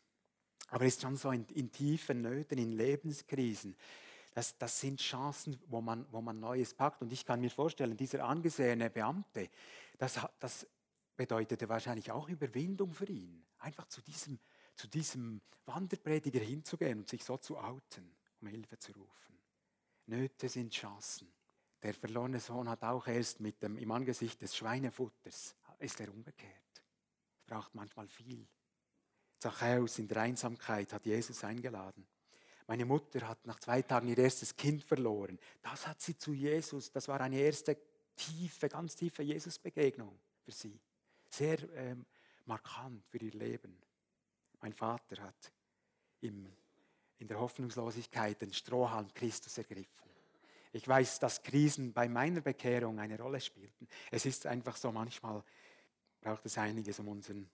Aber 0.70 0.86
es 0.86 0.96
ist 0.96 1.02
schon 1.02 1.18
so 1.18 1.32
in, 1.32 1.46
in 1.54 1.72
tiefen 1.72 2.22
Nöten, 2.22 2.58
in 2.58 2.72
Lebenskrisen. 2.72 3.76
Das, 4.32 4.58
das 4.58 4.80
sind 4.80 5.00
Chancen, 5.00 5.60
wo 5.68 5.82
man, 5.82 6.06
wo 6.12 6.22
man 6.22 6.40
Neues 6.40 6.74
packt. 6.74 7.02
Und 7.02 7.12
ich 7.12 7.26
kann 7.26 7.42
mir 7.42 7.50
vorstellen, 7.50 7.98
dieser 7.98 8.24
angesehene 8.24 8.90
Beamte, 8.90 9.50
das, 9.98 10.20
das 10.40 10.68
bedeutete 11.18 11.68
wahrscheinlich 11.68 12.12
auch 12.12 12.30
Überwindung 12.30 12.94
für 12.94 13.08
ihn. 13.08 13.46
Einfach 13.58 13.88
zu 13.88 14.02
diesem 14.02 14.40
zu 14.80 14.88
diesem 14.88 15.42
Wanderprediger 15.66 16.40
hinzugehen 16.40 17.00
und 17.00 17.10
sich 17.10 17.26
so 17.26 17.36
zu 17.38 17.58
outen, 17.58 18.16
um 18.40 18.48
Hilfe 18.48 18.80
zu 18.80 18.94
rufen. 18.94 19.38
Nöte 20.06 20.48
sind 20.48 20.74
Chancen. 20.74 21.30
Der 21.84 21.94
verlorene 21.94 22.40
Sohn 22.40 22.70
hat 22.70 22.84
auch 22.84 23.06
erst 23.08 23.42
mit 23.42 23.62
dem, 23.62 23.78
im 23.78 23.92
Angesicht 23.92 24.42
des 24.42 24.56
Schweinefutters, 24.56 25.56
ist 25.80 26.00
er 26.00 26.10
umgekehrt. 26.10 26.84
Es 27.36 27.44
braucht 27.46 27.76
manchmal 27.76 28.08
viel. 28.08 28.48
Zachäus 29.38 30.00
in 30.00 30.08
der 30.08 30.22
Einsamkeit 30.22 30.94
hat 30.94 31.06
Jesus 31.06 31.44
eingeladen. 31.44 32.08
Meine 32.70 32.86
Mutter 32.86 33.28
hat 33.28 33.48
nach 33.48 33.60
zwei 33.60 33.82
Tagen 33.82 34.10
ihr 34.10 34.18
erstes 34.20 34.56
Kind 34.56 34.84
verloren. 34.84 35.40
Das 35.64 35.88
hat 35.88 36.00
sie 36.02 36.16
zu 36.16 36.34
Jesus, 36.34 36.92
das 36.92 37.08
war 37.08 37.20
eine 37.20 37.40
erste 37.40 37.76
tiefe, 38.16 38.70
ganz 38.70 38.96
tiefe 38.96 39.24
Jesus-Begegnung 39.24 40.20
für 40.46 40.52
sie. 40.52 40.80
Sehr 41.32 41.58
ähm, 41.74 42.06
markant 42.46 43.04
für 43.08 43.18
ihr 43.18 43.32
Leben. 43.32 43.76
Mein 44.62 44.74
Vater 44.74 45.20
hat 45.24 45.52
im, 46.22 46.48
in 47.18 47.28
der 47.28 47.40
Hoffnungslosigkeit 47.40 48.40
den 48.40 48.54
Strohhalm 48.54 49.12
Christus 49.16 49.58
ergriffen. 49.58 50.12
Ich 50.72 50.88
weiß, 50.88 51.18
dass 51.18 51.42
Krisen 51.42 51.92
bei 51.92 52.08
meiner 52.08 52.42
Bekehrung 52.42 53.00
eine 53.00 53.18
Rolle 53.18 53.42
spielten. 53.42 53.88
Es 54.12 54.28
ist 54.28 54.46
einfach 54.46 54.76
so, 54.76 54.92
manchmal 54.92 55.44
braucht 56.22 56.46
es 56.46 56.56
einiges, 56.60 57.00
um 57.00 57.08
unseren, 57.08 57.50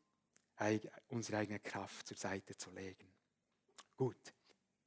unsere 1.07 1.38
eigene 1.38 1.62
Kraft 1.62 2.05
zur 2.05 2.17
Seite 2.17 2.57
zu 2.57 2.69
legen. 2.72 3.07
Gut, 3.95 4.35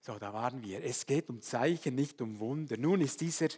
so, 0.09 0.19
da 0.19 0.33
waren 0.33 0.63
wir. 0.63 0.83
Es 0.83 1.05
geht 1.05 1.29
um 1.29 1.43
Zeichen, 1.43 1.95
nicht 1.95 2.23
um 2.23 2.39
Wunder. 2.39 2.79
Nun 2.79 3.03
ist 3.03 3.21
dieser, 3.21 3.49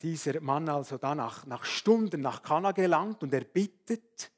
dieser 0.00 0.40
Mann 0.40 0.68
also 0.68 0.96
da 0.96 1.12
nach, 1.12 1.44
nach 1.44 1.64
Stunden 1.64 2.20
nach 2.20 2.44
Kana 2.44 2.70
gelangt 2.70 3.24
und 3.24 3.34
er 3.34 3.42
bittet. 3.42 4.30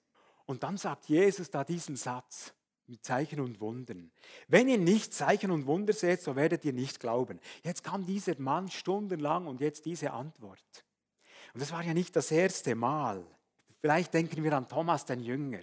Und 0.47 0.63
dann 0.63 0.79
sagt 0.79 1.05
Jesus 1.05 1.51
da 1.51 1.63
diesen 1.63 1.97
Satz 1.97 2.55
mit 2.87 3.05
Zeichen 3.05 3.41
und 3.41 3.61
Wundern. 3.61 4.11
Wenn 4.49 4.71
ihr 4.71 4.79
nicht 4.79 5.13
Zeichen 5.13 5.51
und 5.51 5.67
Wunder 5.67 5.93
seht, 5.93 6.23
so 6.23 6.35
werdet 6.35 6.65
ihr 6.65 6.73
nicht 6.73 6.99
glauben. 6.99 7.39
Jetzt 7.63 7.85
kam 7.85 8.07
dieser 8.07 8.41
Mann 8.41 8.71
stundenlang 8.71 9.47
und 9.47 9.61
jetzt 9.61 9.85
diese 9.85 10.13
Antwort. 10.13 10.87
Und 11.53 11.61
das 11.61 11.73
war 11.73 11.85
ja 11.85 11.93
nicht 11.93 12.17
das 12.17 12.31
erste 12.31 12.75
Mal. 12.75 13.23
Vielleicht 13.83 14.15
denken 14.15 14.43
wir 14.43 14.55
an 14.55 14.67
Thomas, 14.67 15.05
den 15.05 15.21
Jünger, 15.21 15.61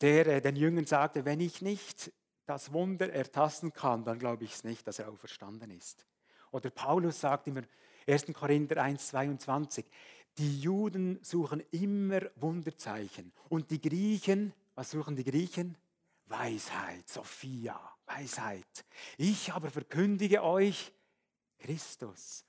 der 0.00 0.26
äh, 0.26 0.40
den 0.40 0.56
Jüngern 0.56 0.86
sagte, 0.86 1.26
wenn 1.26 1.40
ich 1.40 1.60
nicht 1.60 2.10
das 2.50 2.72
Wunder 2.72 3.12
ertasten 3.12 3.72
kann, 3.72 4.04
dann 4.04 4.18
glaube 4.18 4.42
ich 4.42 4.54
es 4.54 4.64
nicht, 4.64 4.84
dass 4.84 4.98
er 4.98 5.08
auferstanden 5.08 5.70
ist. 5.70 6.04
Oder 6.50 6.70
Paulus 6.70 7.20
sagt 7.20 7.46
immer, 7.46 7.62
1. 8.08 8.26
Korinther 8.32 8.82
1, 8.82 9.06
22, 9.06 9.86
die 10.36 10.60
Juden 10.60 11.20
suchen 11.22 11.62
immer 11.70 12.22
Wunderzeichen 12.34 13.32
und 13.50 13.70
die 13.70 13.80
Griechen, 13.80 14.52
was 14.74 14.90
suchen 14.90 15.14
die 15.14 15.22
Griechen? 15.22 15.76
Weisheit, 16.26 17.08
Sophia, 17.08 17.78
Weisheit. 18.06 18.84
Ich 19.16 19.52
aber 19.52 19.70
verkündige 19.70 20.42
euch 20.42 20.92
Christus, 21.56 22.44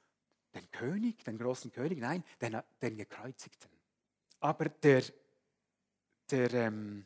den 0.56 0.72
König, 0.72 1.24
den 1.24 1.38
großen 1.38 1.72
König, 1.72 2.00
nein, 2.00 2.24
den, 2.42 2.60
den 2.82 2.98
Gekreuzigten. 2.98 3.70
Aber 4.40 4.66
der, 4.66 5.04
der, 6.32 6.54
ähm, 6.54 7.06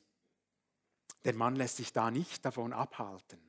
der 1.26 1.34
Mann 1.34 1.56
lässt 1.56 1.78
sich 1.78 1.92
da 1.92 2.12
nicht 2.12 2.46
davon 2.46 2.72
abhalten. 2.72 3.40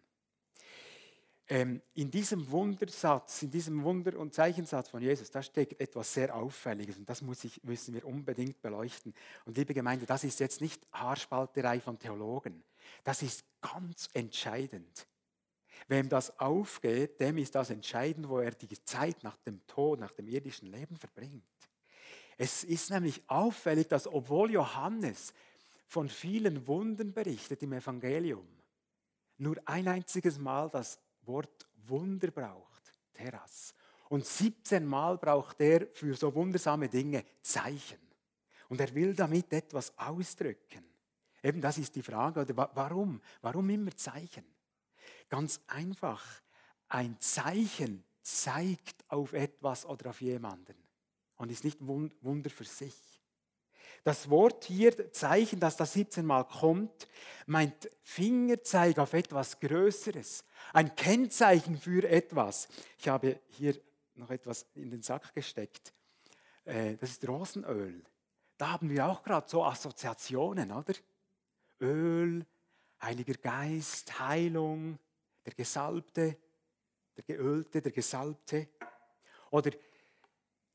Ähm, 1.49 1.81
in 1.95 2.11
diesem 2.11 2.51
Wundersatz, 2.51 3.43
in 3.43 3.53
diesem 3.53 3.85
Wunder- 3.85 4.19
und 4.19 4.35
Zeichensatz 4.35 4.89
von 4.89 5.01
Jesus, 5.01 5.31
da 5.31 5.43
steckt 5.43 5.81
etwas 5.81 6.13
sehr 6.13 6.35
Auffälliges 6.35 6.97
und 6.97 7.09
das 7.09 7.23
ich, 7.45 7.63
müssen 7.63 7.95
wir 7.95 8.05
unbedingt 8.05 8.61
beleuchten. 8.61 9.15
Und 9.45 9.57
liebe 9.57 9.73
Gemeinde, 9.73 10.07
das 10.07 10.25
ist 10.25 10.41
jetzt 10.41 10.61
nicht 10.61 10.85
Haarspalterei 10.93 11.79
von 11.81 12.01
Theologen. 12.01 12.65
Das 13.05 13.23
ist 13.23 13.45
ganz 13.61 14.09
entscheidend. 14.13 15.07
Wem 15.87 16.09
das 16.09 16.37
aufgeht, 16.41 17.21
dem 17.21 17.39
ist 17.39 17.55
das 17.55 17.71
entscheidend, 17.71 18.29
wo 18.29 18.41
er 18.41 18.51
die 18.51 18.83
Zeit 18.85 19.23
nach 19.23 19.37
dem 19.37 19.65
Tod, 19.69 20.01
nach 20.01 20.13
dem 20.13 20.27
irdischen 20.27 20.73
Leben 20.73 20.97
verbringt. 20.97 21.45
Es 22.39 22.65
ist 22.65 22.91
nämlich 22.91 23.23
auffällig, 23.29 23.87
dass 23.87 24.09
obwohl 24.09 24.51
Johannes 24.51 25.33
von 25.87 26.09
vielen 26.09 26.67
Wunden 26.67 27.13
berichtet 27.13 27.63
im 27.63 27.73
Evangelium, 27.73 28.47
nur 29.39 29.57
ein 29.65 29.87
einziges 29.89 30.39
Mal 30.39 30.69
das 30.71 30.99
Wort 31.23 31.67
Wunder 31.87 32.31
braucht, 32.31 32.93
Terras. 33.13 33.75
Und 34.09 34.25
17 34.25 34.85
Mal 34.85 35.19
braucht 35.19 35.61
er 35.61 35.89
für 35.93 36.15
so 36.15 36.35
wundersame 36.35 36.89
Dinge 36.89 37.25
Zeichen. 37.43 37.99
Und 38.69 38.81
er 38.81 38.95
will 38.95 39.15
damit 39.15 39.53
etwas 39.53 39.97
ausdrücken. 39.99 40.85
Eben 41.43 41.61
das 41.61 41.79
ist 41.79 41.95
die 41.95 42.03
Frage, 42.03 42.41
oder 42.41 42.71
warum? 42.75 43.21
Warum 43.41 43.69
immer 43.71 43.95
Zeichen? 43.97 44.45
Ganz 45.29 45.61
einfach, 45.67 46.25
ein 46.89 47.19
Zeichen 47.21 48.05
zeigt 48.23 49.05
auf 49.09 49.33
etwas 49.33 49.87
oder 49.87 50.11
auf 50.11 50.21
jemanden 50.21 50.77
und 51.37 51.51
ist 51.51 51.65
nicht 51.65 51.79
Wunder 51.81 52.51
für 52.51 52.65
sich. 52.65 53.16
Das 54.07 54.31
Wort 54.31 54.63
hier, 54.67 55.13
Zeichen, 55.13 55.59
das 55.59 55.77
da 55.77 55.85
17 55.85 56.25
Mal 56.25 56.45
kommt, 56.45 57.09
meint 57.47 57.91
Fingerzeig 58.05 59.01
auf 59.01 59.13
etwas 59.15 59.59
Größeres. 59.59 60.45
Ein 60.73 60.95
Kennzeichen 60.95 61.77
für 61.77 62.09
etwas. 62.09 62.69
Ich 62.99 63.09
habe 63.09 63.41
hier 63.49 63.77
noch 64.15 64.31
etwas 64.31 64.65
in 64.77 64.91
den 64.91 65.03
Sack 65.03 65.35
gesteckt. 65.35 65.93
Äh, 66.65 66.95
das 66.99 67.11
ist 67.11 67.27
Rosenöl. 67.27 68.01
Da 68.57 68.75
haben 68.75 68.91
wir 68.91 69.07
auch 69.07 69.25
gerade 69.25 69.49
so 69.49 69.65
Assoziationen, 69.65 70.71
oder? 70.71 70.95
Öl, 71.81 72.47
Heiliger 73.03 73.35
Geist, 73.35 74.21
Heilung, 74.21 75.01
der 75.45 75.55
Gesalbte, 75.55 76.37
der 77.17 77.25
Geölte, 77.25 77.83
der 77.83 77.91
Gesalbte. 77.91 78.69
Oder 79.51 79.73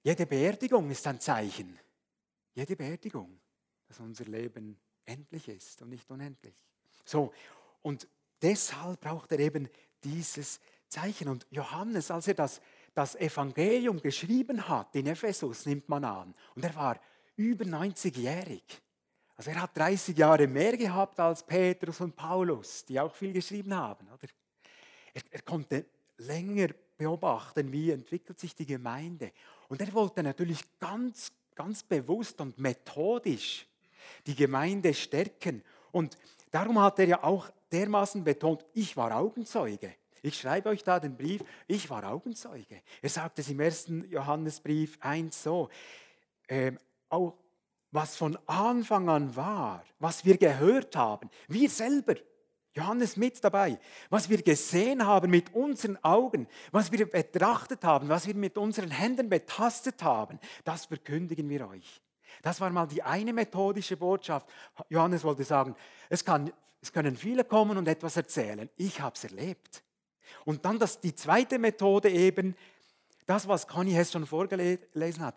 jede 0.04 0.26
Beerdigung 0.26 0.92
ist 0.92 1.08
ein 1.08 1.22
Zeichen. 1.22 1.80
Jede 2.53 2.75
Beerdigung, 2.75 3.39
dass 3.88 4.00
unser 4.00 4.25
Leben 4.25 4.79
endlich 5.05 5.48
ist 5.48 5.81
und 5.81 5.89
nicht 5.89 6.10
unendlich. 6.10 6.55
So, 7.05 7.34
und 7.81 8.08
deshalb 8.41 9.01
braucht 9.01 9.31
er 9.31 9.39
eben 9.39 9.70
dieses 10.03 10.60
Zeichen. 10.88 11.29
Und 11.29 11.48
Johannes, 11.50 12.12
als 12.12 12.27
er 12.27 12.34
das, 12.34 12.62
das 12.93 13.15
Evangelium 13.15 14.01
geschrieben 14.01 14.67
hat 14.67 14.96
in 14.96 15.08
Ephesus, 15.08 15.65
nimmt 15.65 15.88
man 15.89 16.03
an, 16.03 16.36
und 16.55 16.63
er 16.63 16.75
war 16.75 17.00
über 17.36 17.65
90-jährig. 17.65 18.63
Also 19.36 19.51
er 19.51 19.62
hat 19.62 19.75
30 19.75 20.15
Jahre 20.15 20.46
mehr 20.48 20.77
gehabt 20.77 21.20
als 21.20 21.43
Petrus 21.43 22.00
und 22.01 22.15
Paulus, 22.15 22.86
die 22.86 23.00
auch 23.00 23.15
viel 23.15 23.34
geschrieben 23.34 23.74
haben. 23.74 24.08
Oder? 24.10 24.27
Er, 25.13 25.22
er 25.31 25.41
konnte 25.41 25.86
länger 26.17 26.70
beobachten, 26.96 27.72
wie 27.72 27.89
entwickelt 27.89 28.39
sich 28.39 28.53
die 28.53 28.67
Gemeinde. 28.67 29.31
Und 29.67 29.81
er 29.81 29.91
wollte 29.93 30.22
natürlich 30.22 30.60
ganz, 30.77 31.31
ganz 31.55 31.84
bewusst 31.84 32.39
und 32.41 32.58
methodisch 32.58 33.67
die 34.25 34.36
Gemeinde 34.36 34.93
stärken. 34.93 35.63
Und 35.91 36.17
darum 36.51 36.79
hat 36.79 37.00
er 37.00 37.08
ja 37.08 37.24
auch 37.24 37.50
dermaßen 37.72 38.24
betont, 38.24 38.65
ich 38.74 38.96
war 38.98 39.15
Augenzeuge. 39.15 39.96
Ich 40.24 40.39
schreibe 40.39 40.70
euch 40.70 40.84
da 40.84 41.00
den 41.00 41.15
Brief, 41.15 41.41
ich 41.67 41.89
war 41.89 42.03
Augenzeuge. 42.03 42.81
Er 43.01 43.10
sagt 43.10 43.39
es 43.39 43.50
im 43.50 43.60
ersten 43.60 44.10
Johannesbrief 44.10 44.98
1 45.01 45.43
so, 45.43 45.70
äh, 46.48 46.74
auch 47.10 47.34
was 47.91 48.15
von 48.15 48.38
Anfang 48.46 49.10
an 49.10 49.36
war, 49.36 49.84
was 50.00 50.24
wir 50.24 50.38
gehört 50.38 50.96
haben, 50.96 51.29
wir 51.48 51.70
selber, 51.70 52.15
Johannes 52.74 53.18
mit 53.18 53.44
dabei, 53.44 53.78
was 54.10 54.30
wir 54.30 54.42
gesehen 54.42 55.06
haben 55.06 55.30
mit 55.30 55.54
unseren 55.54 56.01
Augen, 56.04 56.48
was 56.72 56.92
wir 56.92 57.06
betrachtet 57.06 57.84
haben, 57.84 58.08
was 58.08 58.28
wir 58.28 58.36
mit 58.36 58.58
unseren 58.58 58.92
Händen 58.92 59.30
betastet 59.30 60.01
haben, 60.04 60.40
das 60.63 60.86
verkündigen 60.86 61.50
wir 61.50 61.68
euch. 61.68 62.01
Das 62.42 62.62
war 62.62 62.70
mal 62.70 62.88
die 62.88 63.04
eine 63.04 63.34
methodische 63.34 63.98
Botschaft. 63.98 64.48
Johannes 64.90 65.24
wollte 65.24 65.44
sagen, 65.44 65.75
es, 66.10 66.24
kann, 66.24 66.51
es 66.82 66.94
können 66.94 67.18
viele 67.18 67.44
kommen 67.44 67.78
und 67.78 67.88
etwas 67.88 68.16
erzählen. 68.16 68.70
Ich 68.78 69.01
habe 69.01 69.16
es 69.16 69.24
erlebt. 69.25 69.84
Und 70.46 70.63
dann 70.63 70.80
das, 70.80 71.01
die 71.01 71.13
zweite 71.13 71.60
Methode 71.60 72.10
eben, 72.10 72.56
das, 73.25 73.48
was 73.48 73.68
Conny 73.68 73.92
Hess 73.92 74.12
schon 74.13 74.25
vorgelesen 74.25 75.24
hat. 75.24 75.36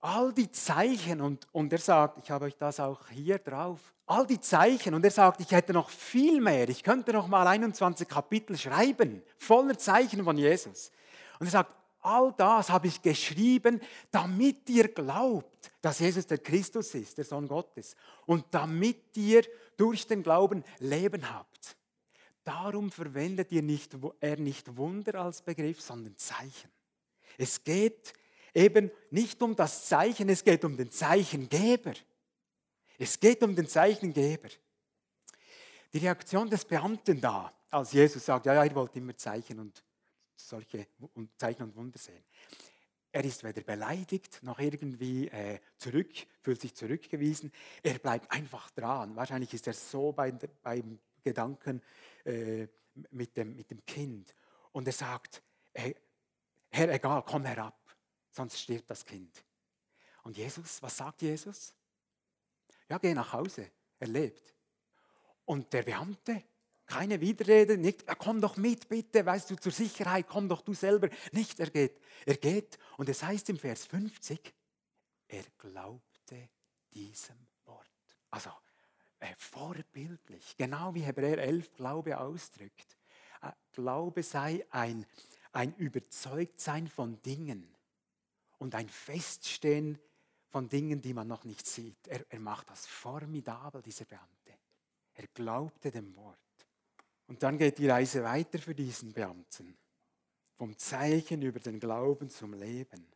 All 0.00 0.32
die 0.32 0.50
Zeichen, 0.50 1.20
und, 1.20 1.46
und 1.52 1.72
er 1.72 1.78
sagt, 1.78 2.18
ich 2.22 2.30
habe 2.30 2.46
euch 2.46 2.56
das 2.56 2.80
auch 2.80 3.08
hier 3.08 3.38
drauf, 3.38 3.80
all 4.06 4.26
die 4.26 4.40
Zeichen, 4.40 4.94
und 4.94 5.04
er 5.04 5.10
sagt, 5.10 5.40
ich 5.40 5.50
hätte 5.50 5.72
noch 5.72 5.90
viel 5.90 6.40
mehr, 6.40 6.68
ich 6.68 6.82
könnte 6.82 7.12
noch 7.12 7.26
mal 7.26 7.46
21 7.46 8.06
Kapitel 8.06 8.56
schreiben, 8.56 9.22
voller 9.38 9.76
Zeichen 9.78 10.22
von 10.22 10.36
Jesus. 10.36 10.92
Und 11.40 11.46
er 11.46 11.50
sagt, 11.50 11.74
all 12.00 12.32
das 12.36 12.70
habe 12.70 12.86
ich 12.86 13.02
geschrieben, 13.02 13.80
damit 14.10 14.68
ihr 14.70 14.88
glaubt, 14.88 15.72
dass 15.82 15.98
Jesus 15.98 16.26
der 16.26 16.38
Christus 16.38 16.94
ist, 16.94 17.18
der 17.18 17.24
Sohn 17.24 17.48
Gottes, 17.48 17.96
und 18.26 18.44
damit 18.52 19.16
ihr 19.16 19.42
durch 19.76 20.06
den 20.06 20.22
Glauben 20.22 20.62
Leben 20.78 21.32
habt. 21.32 21.76
Darum 22.44 22.92
verwendet 22.92 23.50
ihr 23.50 23.62
nicht, 23.62 23.96
er 24.20 24.36
nicht 24.36 24.76
Wunder 24.76 25.20
als 25.20 25.42
Begriff, 25.42 25.80
sondern 25.80 26.16
Zeichen. 26.16 26.70
Es 27.38 27.64
geht 27.64 28.12
eben 28.56 28.90
nicht 29.10 29.40
um 29.42 29.54
das 29.54 29.86
Zeichen, 29.86 30.28
es 30.30 30.42
geht 30.42 30.64
um 30.64 30.76
den 30.76 30.90
Zeichengeber. 30.90 31.92
Es 32.98 33.20
geht 33.20 33.42
um 33.42 33.54
den 33.54 33.68
Zeichengeber. 33.68 34.48
Die 35.92 35.98
Reaktion 35.98 36.48
des 36.48 36.64
Beamten 36.64 37.20
da, 37.20 37.52
als 37.70 37.92
Jesus 37.92 38.24
sagt, 38.24 38.46
ja, 38.46 38.54
ja, 38.54 38.64
ihr 38.64 38.74
wollt 38.74 38.96
immer 38.96 39.16
Zeichen 39.16 39.60
und 39.60 39.84
solche 40.34 40.86
Zeichen 41.36 41.64
und 41.64 41.76
Wunder 41.76 41.98
sehen. 41.98 42.24
Er 43.12 43.24
ist 43.24 43.44
weder 43.44 43.62
beleidigt 43.62 44.42
noch 44.42 44.58
irgendwie 44.58 45.28
äh, 45.28 45.58
zurück, 45.78 46.12
fühlt 46.42 46.60
sich 46.60 46.74
zurückgewiesen. 46.74 47.52
Er 47.82 47.98
bleibt 47.98 48.30
einfach 48.30 48.70
dran. 48.70 49.16
Wahrscheinlich 49.16 49.52
ist 49.54 49.66
er 49.66 49.72
so 49.72 50.12
bei, 50.12 50.32
beim 50.62 50.98
Gedanken 51.22 51.82
äh, 52.24 52.66
mit, 53.10 53.36
dem, 53.36 53.56
mit 53.56 53.70
dem 53.70 53.84
Kind. 53.84 54.34
Und 54.72 54.86
er 54.86 54.92
sagt, 54.92 55.42
hey, 55.74 55.96
Herr, 56.68 56.90
egal, 56.92 57.22
komm 57.26 57.44
herab, 57.44 57.85
sonst 58.36 58.60
stirbt 58.60 58.90
das 58.90 59.04
Kind. 59.04 59.44
Und 60.22 60.36
Jesus, 60.36 60.82
was 60.82 60.96
sagt 60.96 61.22
Jesus? 61.22 61.74
Ja, 62.88 62.98
geh 62.98 63.14
nach 63.14 63.32
Hause, 63.32 63.70
er 63.98 64.08
lebt. 64.08 64.54
Und 65.44 65.72
der 65.72 65.82
Beamte, 65.82 66.42
keine 66.84 67.20
Widerrede, 67.20 67.78
nicht, 67.78 68.06
ja, 68.06 68.14
komm 68.14 68.40
doch 68.40 68.56
mit, 68.56 68.88
bitte, 68.88 69.24
weißt 69.24 69.50
du, 69.50 69.56
zur 69.56 69.72
Sicherheit, 69.72 70.26
komm 70.28 70.48
doch 70.48 70.62
du 70.62 70.74
selber. 70.74 71.08
Nicht, 71.32 71.58
er 71.58 71.70
geht. 71.70 71.98
Er 72.24 72.36
geht 72.36 72.78
und 72.96 73.08
es 73.08 73.22
heißt 73.22 73.48
im 73.50 73.58
Vers 73.58 73.86
50, 73.86 74.54
er 75.28 75.44
glaubte 75.58 76.50
diesem 76.92 77.38
Wort. 77.64 77.90
Also, 78.30 78.50
äh, 79.18 79.34
vorbildlich, 79.36 80.56
genau 80.56 80.94
wie 80.94 81.02
Hebräer 81.02 81.38
11 81.38 81.72
Glaube 81.74 82.18
ausdrückt. 82.18 82.96
Äh, 83.42 83.50
Glaube 83.72 84.22
sei 84.22 84.64
ein, 84.70 85.06
ein 85.52 85.74
Überzeugtsein 85.76 86.86
von 86.86 87.20
Dingen 87.22 87.75
und 88.66 88.74
ein 88.74 88.88
Feststehen 88.88 89.96
von 90.48 90.68
Dingen, 90.68 91.00
die 91.00 91.14
man 91.14 91.28
noch 91.28 91.44
nicht 91.44 91.64
sieht. 91.68 92.08
Er, 92.08 92.26
er 92.28 92.40
macht 92.40 92.68
das 92.68 92.84
formidabel, 92.84 93.80
dieser 93.80 94.06
Beamte. 94.06 94.58
Er 95.14 95.28
glaubte 95.32 95.92
dem 95.92 96.16
Wort. 96.16 96.36
Und 97.28 97.44
dann 97.44 97.58
geht 97.58 97.78
die 97.78 97.88
Reise 97.88 98.24
weiter 98.24 98.58
für 98.58 98.74
diesen 98.74 99.12
Beamten. 99.12 99.78
Vom 100.56 100.76
Zeichen 100.76 101.42
über 101.42 101.60
den 101.60 101.78
Glauben 101.78 102.28
zum 102.28 102.54
Leben. 102.54 103.06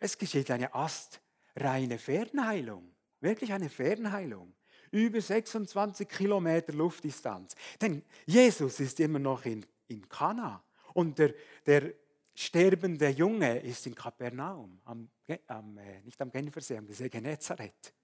Es 0.00 0.16
geschieht 0.16 0.50
eine 0.50 0.74
astreine 0.74 1.98
Fernheilung. 1.98 2.94
Wirklich 3.20 3.52
eine 3.52 3.68
Fernheilung. 3.68 4.54
Über 4.90 5.20
26 5.20 6.08
Kilometer 6.08 6.72
Luftdistanz. 6.72 7.54
Denn 7.78 8.02
Jesus 8.24 8.80
ist 8.80 8.98
immer 9.00 9.18
noch 9.18 9.44
in, 9.44 9.66
in 9.86 10.08
Kana. 10.08 10.64
Und 10.94 11.18
der, 11.18 11.34
der 11.66 11.92
sterbende 12.34 13.08
Junge 13.10 13.58
ist 13.60 13.86
in 13.86 13.94
Kapernaum. 13.94 14.80
Am, 14.84 15.08
am, 15.46 15.78
äh, 15.78 16.00
nicht 16.02 16.20
am 16.20 16.30
Genfersee, 16.30 16.76
am 16.76 16.86
See 16.92 17.08
Genezareth. 17.08 17.94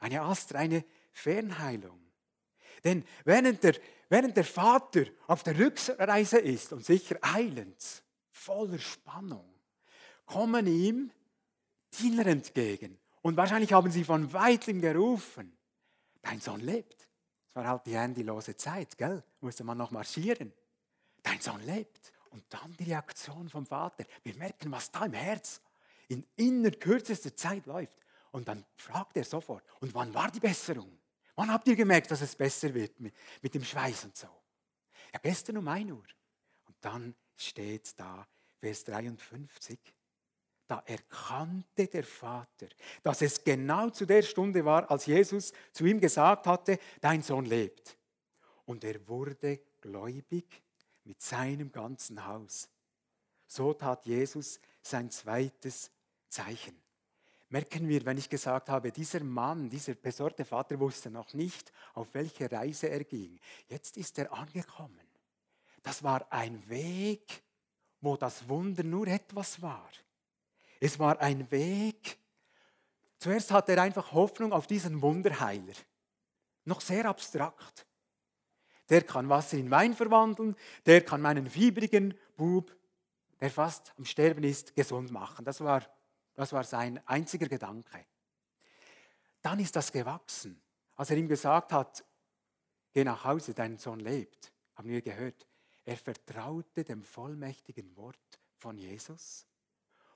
Eine 0.00 0.22
astreine 0.22 0.84
Fernheilung. 1.12 2.00
Denn 2.82 3.04
während 3.24 3.62
der, 3.62 3.74
während 4.08 4.36
der 4.36 4.44
Vater 4.44 5.04
auf 5.26 5.42
der 5.42 5.58
Rückreise 5.58 6.38
ist 6.38 6.72
und 6.72 6.84
sicher 6.84 7.18
eilend, 7.20 8.02
voller 8.30 8.78
Spannung, 8.78 9.54
kommen 10.24 10.66
ihm 10.66 11.10
Diener 11.98 12.26
entgegen. 12.26 12.98
Und 13.22 13.36
wahrscheinlich 13.36 13.72
haben 13.72 13.90
sie 13.90 14.04
von 14.04 14.32
weitem 14.32 14.80
gerufen, 14.80 15.56
dein 16.22 16.40
Sohn 16.40 16.60
lebt. 16.60 17.08
Es 17.48 17.56
war 17.56 17.66
halt 17.66 17.84
die 17.84 17.98
handylose 17.98 18.56
Zeit, 18.56 18.96
gell? 18.96 19.22
Musste 19.40 19.64
man 19.64 19.76
noch 19.76 19.90
marschieren. 19.90 20.52
Dein 21.22 21.40
Sohn 21.40 21.60
lebt. 21.66 22.12
Und 22.30 22.44
dann 22.48 22.76
die 22.76 22.84
Reaktion 22.84 23.48
vom 23.48 23.66
Vater. 23.66 24.04
Wir 24.22 24.34
merken, 24.36 24.70
was 24.70 24.90
da 24.90 25.04
im 25.04 25.12
Herz 25.12 25.60
in 26.08 26.26
inner 26.36 26.70
kürzester 26.70 27.34
Zeit 27.34 27.66
läuft. 27.66 27.98
Und 28.32 28.46
dann 28.48 28.64
fragt 28.76 29.16
er 29.16 29.24
sofort, 29.24 29.64
und 29.80 29.94
wann 29.94 30.14
war 30.14 30.30
die 30.30 30.40
Besserung? 30.40 30.98
Wann 31.34 31.52
habt 31.52 31.66
ihr 31.68 31.76
gemerkt, 31.76 32.10
dass 32.10 32.20
es 32.20 32.36
besser 32.36 32.72
wird 32.74 32.98
mit, 33.00 33.14
mit 33.42 33.54
dem 33.54 33.64
Schweiß 33.64 34.04
und 34.04 34.16
so? 34.16 34.28
Ja, 35.12 35.18
gestern 35.20 35.56
um 35.56 35.66
1 35.66 35.90
Uhr. 35.90 36.04
Und 36.66 36.76
dann 36.80 37.14
steht 37.36 37.98
da, 37.98 38.26
Vers 38.58 38.84
53, 38.84 39.78
da 40.66 40.82
erkannte 40.86 41.88
der 41.88 42.04
Vater, 42.04 42.68
dass 43.02 43.22
es 43.22 43.42
genau 43.42 43.90
zu 43.90 44.06
der 44.06 44.22
Stunde 44.22 44.64
war, 44.64 44.88
als 44.88 45.06
Jesus 45.06 45.52
zu 45.72 45.84
ihm 45.84 45.98
gesagt 45.98 46.46
hatte, 46.46 46.78
dein 47.00 47.22
Sohn 47.22 47.46
lebt. 47.46 47.96
Und 48.66 48.84
er 48.84 49.08
wurde 49.08 49.60
gläubig 49.80 50.62
mit 51.10 51.20
seinem 51.22 51.70
ganzen 51.70 52.24
Haus. 52.26 52.68
So 53.46 53.74
tat 53.74 54.06
Jesus 54.06 54.60
sein 54.82 55.10
zweites 55.10 55.90
Zeichen 56.28 56.80
merken 57.50 57.88
wir, 57.88 58.04
wenn 58.06 58.16
ich 58.16 58.30
gesagt 58.30 58.68
habe, 58.68 58.92
dieser 58.92 59.22
Mann, 59.22 59.68
dieser 59.68 59.94
besorgte 59.94 60.44
Vater 60.44 60.78
wusste 60.78 61.10
noch 61.10 61.34
nicht, 61.34 61.72
auf 61.94 62.14
welche 62.14 62.50
Reise 62.50 62.88
er 62.88 63.04
ging. 63.04 63.38
Jetzt 63.68 63.96
ist 63.96 64.18
er 64.18 64.32
angekommen. 64.32 65.00
Das 65.82 66.02
war 66.02 66.30
ein 66.32 66.68
Weg, 66.68 67.42
wo 68.00 68.16
das 68.16 68.48
Wunder 68.48 68.84
nur 68.84 69.06
etwas 69.08 69.60
war. 69.60 69.90
Es 70.78 70.98
war 70.98 71.20
ein 71.20 71.50
Weg. 71.50 72.18
Zuerst 73.18 73.50
hatte 73.50 73.72
er 73.72 73.82
einfach 73.82 74.12
Hoffnung 74.12 74.52
auf 74.52 74.66
diesen 74.66 75.02
Wunderheiler. 75.02 75.74
Noch 76.64 76.80
sehr 76.80 77.04
abstrakt. 77.06 77.86
Der 78.90 79.02
kann 79.02 79.28
Wasser 79.28 79.56
in 79.56 79.70
Wein 79.70 79.94
verwandeln, 79.94 80.56
der 80.84 81.02
kann 81.02 81.22
meinen 81.22 81.48
fiebrigen 81.48 82.14
Bub, 82.36 82.76
der 83.40 83.50
fast 83.50 83.94
am 83.96 84.04
Sterben 84.04 84.44
ist, 84.44 84.74
gesund 84.74 85.10
machen. 85.10 85.44
Das 85.44 85.60
war 85.60 85.86
das 86.40 86.54
war 86.54 86.64
sein 86.64 87.06
einziger 87.06 87.48
Gedanke. 87.48 88.06
Dann 89.42 89.60
ist 89.60 89.76
das 89.76 89.92
gewachsen. 89.92 90.58
Als 90.96 91.10
er 91.10 91.18
ihm 91.18 91.28
gesagt 91.28 91.70
hat, 91.70 92.02
geh 92.94 93.04
nach 93.04 93.24
Hause, 93.24 93.52
dein 93.52 93.76
Sohn 93.76 94.00
lebt, 94.00 94.50
haben 94.74 94.88
wir 94.88 95.02
gehört. 95.02 95.46
Er 95.84 95.98
vertraute 95.98 96.82
dem 96.82 97.02
vollmächtigen 97.02 97.94
Wort 97.96 98.40
von 98.56 98.78
Jesus. 98.78 99.46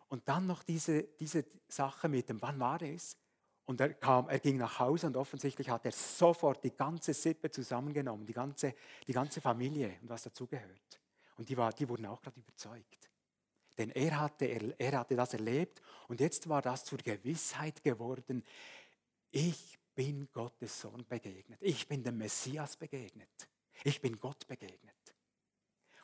Und 0.08 0.26
dann 0.26 0.46
noch 0.46 0.62
diese, 0.62 1.02
diese 1.02 1.44
Sache 1.68 2.08
mit 2.08 2.30
dem, 2.30 2.40
wann 2.40 2.58
war 2.58 2.80
es? 2.80 3.18
Und 3.66 3.80
er 3.80 3.94
kam, 3.94 4.28
er 4.28 4.38
ging 4.38 4.58
nach 4.58 4.78
Hause 4.78 5.06
und 5.06 5.16
offensichtlich 5.16 5.70
hat 5.70 5.86
er 5.86 5.92
sofort 5.92 6.62
die 6.62 6.72
ganze 6.72 7.14
Sippe 7.14 7.50
zusammengenommen, 7.50 8.26
die 8.26 8.34
ganze, 8.34 8.74
die 9.06 9.12
ganze 9.12 9.40
Familie 9.40 9.96
und 10.02 10.08
was 10.10 10.22
dazugehört. 10.24 11.00
Und 11.36 11.48
die, 11.48 11.56
war, 11.56 11.72
die 11.72 11.88
wurden 11.88 12.06
auch 12.06 12.20
gerade 12.20 12.38
überzeugt. 12.38 13.10
Denn 13.78 13.90
er 13.90 14.20
hatte, 14.20 14.44
er 14.78 14.98
hatte 14.98 15.16
das 15.16 15.32
erlebt 15.32 15.80
und 16.08 16.20
jetzt 16.20 16.48
war 16.48 16.62
das 16.62 16.84
zur 16.84 16.98
Gewissheit 16.98 17.82
geworden. 17.82 18.44
Ich 19.30 19.78
bin 19.94 20.28
Gottes 20.32 20.80
Sohn 20.80 21.04
begegnet. 21.08 21.58
Ich 21.60 21.88
bin 21.88 22.04
dem 22.04 22.18
Messias 22.18 22.76
begegnet. 22.76 23.48
Ich 23.82 24.00
bin 24.00 24.18
Gott 24.20 24.46
begegnet. 24.46 24.94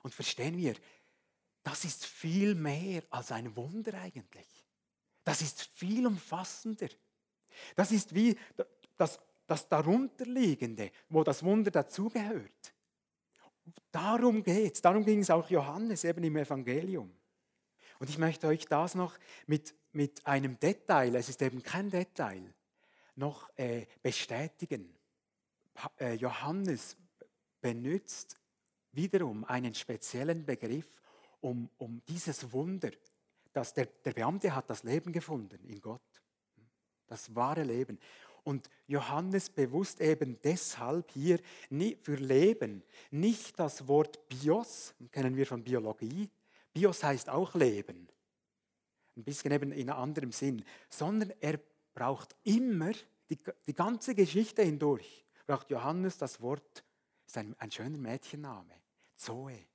Und 0.03 0.15
verstehen 0.15 0.57
wir, 0.57 0.75
das 1.63 1.85
ist 1.85 2.07
viel 2.07 2.55
mehr 2.55 3.03
als 3.11 3.33
ein 3.33 3.55
Wunder 3.55 3.95
eigentlich. 4.01 4.67
Das 5.23 5.43
ist 5.43 5.63
viel 5.75 6.07
umfassender. 6.07 6.89
Das 7.77 7.93
ist 7.93 8.15
wie 8.15 8.37
das, 8.97 9.19
das 9.47 9.69
darunterliegende, 9.69 10.91
wo 11.09 11.25
das 11.25 11.43
Wunder 11.43 11.71
dazugehört. 11.71 12.75
Darum 13.91 14.43
geht 14.43 14.75
es. 14.75 14.81
Darum 14.81 15.05
ging 15.05 15.21
es 15.21 15.31
auch 15.31 15.49
Johannes 15.51 16.05
eben 16.05 16.23
im 16.25 16.37
Evangelium. 16.37 17.11
Und 17.99 18.09
ich 18.09 18.19
möchte 18.19 18.47
euch 18.47 18.65
das 18.67 18.95
noch 18.95 19.19
mit, 19.47 19.75
mit 19.93 20.27
einem 20.27 20.59
Detail, 20.59 21.15
es 21.17 21.29
ist 21.29 21.43
eben 21.43 21.63
kein 21.63 21.91
Detail, 21.91 22.43
noch 23.17 23.51
äh, 23.57 23.87
bestätigen. 24.03 24.95
Äh, 25.99 26.15
Johannes 26.15 26.97
benutzt 27.61 28.37
wiederum 28.93 29.45
einen 29.45 29.75
speziellen 29.75 30.47
Begriff, 30.47 30.87
um, 31.41 31.69
um 31.79 32.01
dieses 32.09 32.53
Wunder, 32.53 32.91
dass 33.53 33.75
der, 33.75 33.87
der 33.87 34.13
Beamte 34.13 34.55
hat 34.55 34.71
das 34.71 34.83
Leben 34.83 35.13
gefunden 35.13 35.63
in 35.69 35.81
Gott, 35.81 36.03
das 37.11 37.35
wahre 37.35 37.63
Leben. 37.63 37.99
Und 38.45 38.71
Johannes 38.87 39.51
bewusst 39.51 40.01
eben 40.01 40.39
deshalb 40.43 41.11
hier 41.11 41.39
für 42.01 42.15
Leben 42.15 42.83
nicht 43.11 43.59
das 43.59 43.87
Wort 43.87 44.29
Bios, 44.29 44.95
kennen 45.13 45.37
wir 45.37 45.47
von 45.47 45.63
Biologie. 45.63 46.31
Bios 46.73 47.03
heißt 47.03 47.29
auch 47.29 47.55
Leben, 47.55 48.09
ein 49.17 49.25
bisschen 49.25 49.53
eben 49.53 49.73
in 49.73 49.91
einem 49.91 50.01
anderen 50.01 50.33
Sinn, 50.33 50.65
sondern 50.89 51.33
er 51.41 51.61
braucht 51.93 52.35
immer, 52.45 52.93
die, 53.29 53.39
die 53.67 53.75
ganze 53.75 54.15
Geschichte 54.15 54.63
hindurch, 54.63 55.25
braucht 55.47 55.71
Johannes 55.71 56.17
das 56.17 56.41
Wort, 56.41 56.85
ist 57.27 57.37
ein, 57.37 57.55
ein 57.59 57.71
schöner 57.71 57.99
Mädchenname, 57.99 58.75
Zoe. 59.17 59.67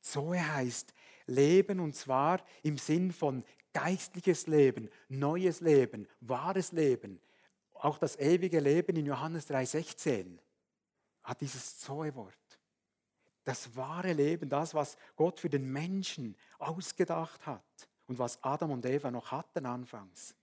Zoe 0.00 0.54
heißt 0.54 0.92
Leben 1.26 1.80
und 1.80 1.94
zwar 1.94 2.44
im 2.62 2.76
Sinn 2.76 3.12
von 3.12 3.44
geistliches 3.74 4.46
Leben, 4.46 4.88
neues 5.08 5.60
Leben, 5.60 6.08
wahres 6.20 6.72
Leben. 6.72 7.20
Auch 7.74 7.98
das 7.98 8.18
ewige 8.18 8.60
Leben 8.60 8.96
in 8.96 9.04
Johannes 9.04 9.50
3,16 9.50 10.38
hat 11.22 11.40
dieses 11.42 11.78
Zoe-Wort. 11.78 12.32
Das 13.42 13.76
wahre 13.76 14.14
Leben, 14.14 14.48
das, 14.48 14.72
was 14.72 14.96
Gott 15.16 15.38
für 15.40 15.50
den 15.50 15.70
Menschen 15.70 16.34
ausgedacht 16.58 17.46
hat 17.46 17.88
und 18.06 18.18
was 18.18 18.42
Adam 18.42 18.70
und 18.70 18.86
Eva 18.86 19.10
noch 19.10 19.32
hatten 19.32 19.66
anfangs. 19.66 20.34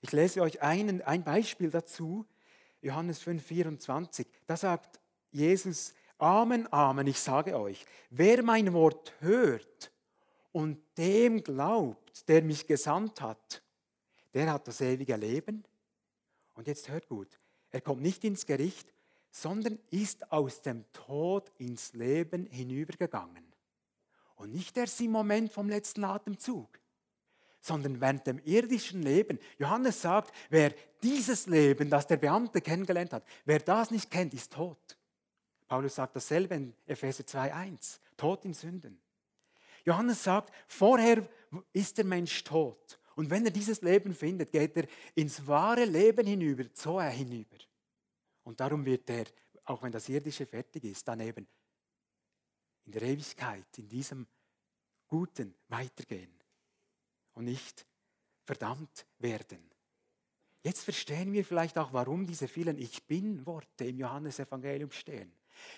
Ich 0.00 0.12
lese 0.12 0.40
euch 0.40 0.62
einen, 0.62 1.02
ein 1.02 1.22
Beispiel 1.22 1.70
dazu, 1.70 2.24
Johannes 2.80 3.18
5, 3.18 3.44
24. 3.44 4.26
Da 4.46 4.56
sagt 4.56 5.00
Jesus, 5.30 5.92
Amen, 6.16 6.70
Amen, 6.72 7.06
ich 7.06 7.20
sage 7.20 7.58
euch, 7.58 7.84
wer 8.10 8.42
mein 8.42 8.72
Wort 8.72 9.12
hört 9.20 9.90
und 10.52 10.78
dem 10.96 11.42
glaubt, 11.42 12.28
der 12.28 12.42
mich 12.42 12.66
gesandt 12.66 13.20
hat, 13.20 13.62
der 14.34 14.52
hat 14.52 14.66
das 14.68 14.80
ewige 14.80 15.16
Leben. 15.16 15.64
Und 16.54 16.66
jetzt 16.66 16.88
hört 16.88 17.08
gut, 17.08 17.40
er 17.70 17.80
kommt 17.80 18.02
nicht 18.02 18.24
ins 18.24 18.46
Gericht, 18.46 18.92
sondern 19.30 19.78
ist 19.90 20.32
aus 20.32 20.62
dem 20.62 20.84
Tod 20.92 21.50
ins 21.58 21.92
Leben 21.94 22.46
hinübergegangen. 22.46 23.44
Und 24.36 24.52
nicht 24.52 24.76
erst 24.76 25.00
im 25.00 25.12
Moment 25.12 25.52
vom 25.52 25.68
letzten 25.68 26.04
Atemzug 26.04 26.80
sondern 27.60 28.00
während 28.00 28.26
dem 28.26 28.40
irdischen 28.44 29.02
Leben. 29.02 29.38
Johannes 29.58 30.00
sagt, 30.00 30.34
wer 30.48 30.72
dieses 31.02 31.46
Leben, 31.46 31.90
das 31.90 32.06
der 32.06 32.16
Beamte 32.16 32.60
kennengelernt 32.60 33.12
hat, 33.12 33.24
wer 33.44 33.58
das 33.58 33.90
nicht 33.90 34.10
kennt, 34.10 34.34
ist 34.34 34.52
tot. 34.52 34.98
Paulus 35.68 35.94
sagt 35.94 36.16
dasselbe 36.16 36.54
in 36.54 36.74
Epheser 36.86 37.22
2.1, 37.24 37.98
tot 38.16 38.44
in 38.44 38.54
Sünden. 38.54 39.00
Johannes 39.84 40.22
sagt, 40.22 40.52
vorher 40.66 41.28
ist 41.72 41.98
der 41.98 42.04
Mensch 42.04 42.44
tot. 42.44 42.98
Und 43.16 43.28
wenn 43.28 43.44
er 43.44 43.50
dieses 43.50 43.82
Leben 43.82 44.14
findet, 44.14 44.52
geht 44.52 44.76
er 44.76 44.86
ins 45.14 45.46
wahre 45.46 45.84
Leben 45.84 46.26
hinüber, 46.26 46.72
Zoe 46.72 47.08
hinüber. 47.08 47.58
Und 48.44 48.60
darum 48.60 48.84
wird 48.84 49.08
er, 49.10 49.26
auch 49.64 49.82
wenn 49.82 49.92
das 49.92 50.08
irdische 50.08 50.46
fertig 50.46 50.84
ist, 50.84 51.06
dann 51.06 51.20
eben 51.20 51.46
in 52.86 52.92
der 52.92 53.02
Ewigkeit, 53.02 53.66
in 53.78 53.88
diesem 53.88 54.26
Guten 55.06 55.54
weitergehen 55.68 56.32
und 57.34 57.44
nicht 57.44 57.86
verdammt 58.44 59.06
werden. 59.18 59.70
Jetzt 60.62 60.84
verstehen 60.84 61.32
wir 61.32 61.44
vielleicht 61.44 61.78
auch, 61.78 61.92
warum 61.92 62.26
diese 62.26 62.48
vielen 62.48 62.78
Ich 62.78 63.06
bin-Worte 63.06 63.86
im 63.86 63.98
Johannesevangelium 63.98 64.90
stehen. 64.90 65.32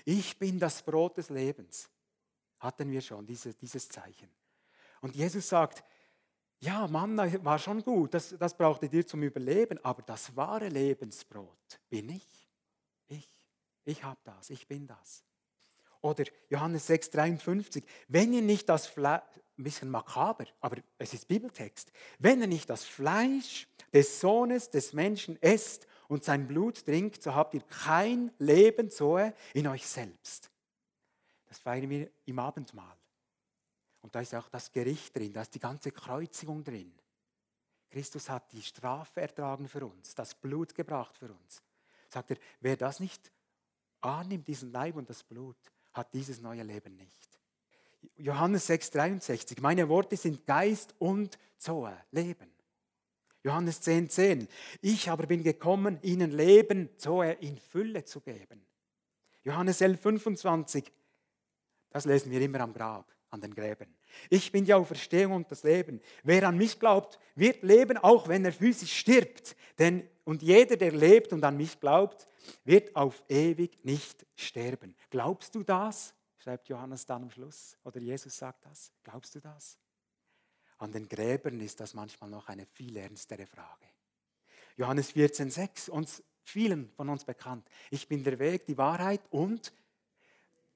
Ich 0.04 0.38
bin 0.38 0.58
das 0.58 0.82
Brot 0.82 1.18
des 1.18 1.28
Lebens. 1.30 1.88
Hatten 2.62 2.90
wir 2.90 3.00
schon 3.00 3.26
diese, 3.26 3.52
dieses 3.54 3.88
Zeichen. 3.88 4.28
Und 5.00 5.16
Jesus 5.16 5.48
sagt, 5.48 5.82
ja, 6.60 6.86
Mann, 6.86 7.16
war 7.44 7.58
schon 7.58 7.82
gut, 7.82 8.14
das, 8.14 8.36
das 8.38 8.56
brauchte 8.56 8.88
dir 8.88 9.04
zum 9.04 9.24
Überleben, 9.24 9.84
aber 9.84 10.02
das 10.02 10.36
wahre 10.36 10.68
Lebensbrot 10.68 11.80
bin 11.90 12.10
ich. 12.10 12.48
Ich, 13.08 13.28
ich 13.84 14.04
habe 14.04 14.20
das, 14.22 14.48
ich 14.50 14.68
bin 14.68 14.86
das. 14.86 15.24
Oder 16.02 16.24
Johannes 16.50 16.88
6,53, 16.88 17.82
wenn 18.06 18.32
ihr 18.32 18.42
nicht 18.42 18.68
das 18.68 18.86
Fleisch, 18.86 19.22
ein 19.58 19.64
bisschen 19.64 19.90
makaber, 19.90 20.46
aber 20.60 20.76
es 20.98 21.14
ist 21.14 21.26
Bibeltext, 21.26 21.90
wenn 22.20 22.40
ihr 22.40 22.46
nicht 22.46 22.70
das 22.70 22.84
Fleisch 22.84 23.66
des 23.92 24.20
Sohnes 24.20 24.70
des 24.70 24.92
Menschen 24.92 25.40
esst 25.42 25.88
und 26.06 26.22
sein 26.22 26.46
Blut 26.46 26.84
trinkt, 26.84 27.24
so 27.24 27.34
habt 27.34 27.54
ihr 27.54 27.62
kein 27.62 28.30
Leben 28.38 28.88
so 28.88 29.18
in 29.52 29.66
euch 29.66 29.84
selbst. 29.84 30.51
Das 31.52 31.58
feiern 31.58 31.90
wir 31.90 32.10
im 32.24 32.38
Abendmahl. 32.38 32.96
Und 34.00 34.14
da 34.14 34.22
ist 34.22 34.34
auch 34.34 34.48
das 34.48 34.72
Gericht 34.72 35.14
drin, 35.14 35.34
da 35.34 35.42
ist 35.42 35.54
die 35.54 35.58
ganze 35.58 35.92
Kreuzigung 35.92 36.64
drin. 36.64 36.94
Christus 37.90 38.30
hat 38.30 38.50
die 38.52 38.62
Strafe 38.62 39.20
ertragen 39.20 39.68
für 39.68 39.84
uns, 39.84 40.14
das 40.14 40.34
Blut 40.34 40.74
gebracht 40.74 41.14
für 41.18 41.30
uns. 41.30 41.62
Sagt 42.08 42.30
er, 42.30 42.38
wer 42.60 42.78
das 42.78 43.00
nicht 43.00 43.30
annimmt, 44.00 44.48
diesen 44.48 44.72
Leib 44.72 44.96
und 44.96 45.10
das 45.10 45.22
Blut, 45.22 45.58
hat 45.92 46.14
dieses 46.14 46.40
neue 46.40 46.62
Leben 46.62 46.96
nicht. 46.96 47.38
Johannes 48.16 48.70
6,63. 48.70 49.60
Meine 49.60 49.90
Worte 49.90 50.16
sind 50.16 50.46
Geist 50.46 50.94
und 51.00 51.38
Zoe, 51.58 51.94
Leben. 52.12 52.50
Johannes 53.44 53.82
10,10. 53.82 54.08
10. 54.08 54.48
Ich 54.80 55.10
aber 55.10 55.26
bin 55.26 55.42
gekommen, 55.42 55.98
ihnen 56.00 56.30
Leben, 56.30 56.88
Zoe 56.96 57.32
in 57.32 57.58
Fülle 57.58 58.06
zu 58.06 58.22
geben. 58.22 58.64
Johannes 59.44 59.82
11,25. 59.82 60.90
Das 61.92 62.04
lesen 62.04 62.30
wir 62.30 62.40
immer 62.40 62.60
am 62.60 62.72
Grab, 62.72 63.12
an 63.30 63.40
den 63.40 63.54
Gräbern. 63.54 63.94
Ich 64.30 64.50
bin 64.50 64.64
die 64.64 64.74
Auferstehung 64.74 65.32
und 65.32 65.50
das 65.50 65.62
Leben. 65.62 66.00
Wer 66.22 66.48
an 66.48 66.56
mich 66.56 66.78
glaubt, 66.78 67.18
wird 67.34 67.62
leben, 67.62 67.98
auch 67.98 68.28
wenn 68.28 68.44
er 68.44 68.52
physisch 68.52 68.96
stirbt. 68.96 69.56
Denn 69.78 70.08
und 70.24 70.42
jeder, 70.42 70.76
der 70.76 70.92
lebt 70.92 71.32
und 71.32 71.44
an 71.44 71.56
mich 71.56 71.80
glaubt, 71.80 72.28
wird 72.64 72.94
auf 72.94 73.22
ewig 73.28 73.84
nicht 73.84 74.26
sterben. 74.34 74.94
Glaubst 75.10 75.54
du 75.54 75.62
das? 75.62 76.14
schreibt 76.38 76.68
Johannes 76.68 77.06
dann 77.06 77.24
am 77.24 77.30
Schluss. 77.30 77.76
Oder 77.84 78.00
Jesus 78.00 78.36
sagt 78.36 78.64
das. 78.66 78.90
Glaubst 79.02 79.34
du 79.34 79.40
das? 79.40 79.78
An 80.78 80.90
den 80.90 81.08
Gräbern 81.08 81.60
ist 81.60 81.78
das 81.78 81.94
manchmal 81.94 82.30
noch 82.30 82.48
eine 82.48 82.66
viel 82.66 82.96
ernstere 82.96 83.46
Frage. 83.46 83.86
Johannes 84.76 85.14
14,6, 85.14 85.90
uns 85.90 86.22
vielen 86.42 86.90
von 86.90 87.08
uns 87.08 87.24
bekannt. 87.24 87.68
Ich 87.90 88.08
bin 88.08 88.24
der 88.24 88.38
Weg, 88.38 88.66
die 88.66 88.76
Wahrheit 88.76 89.20
und 89.30 89.72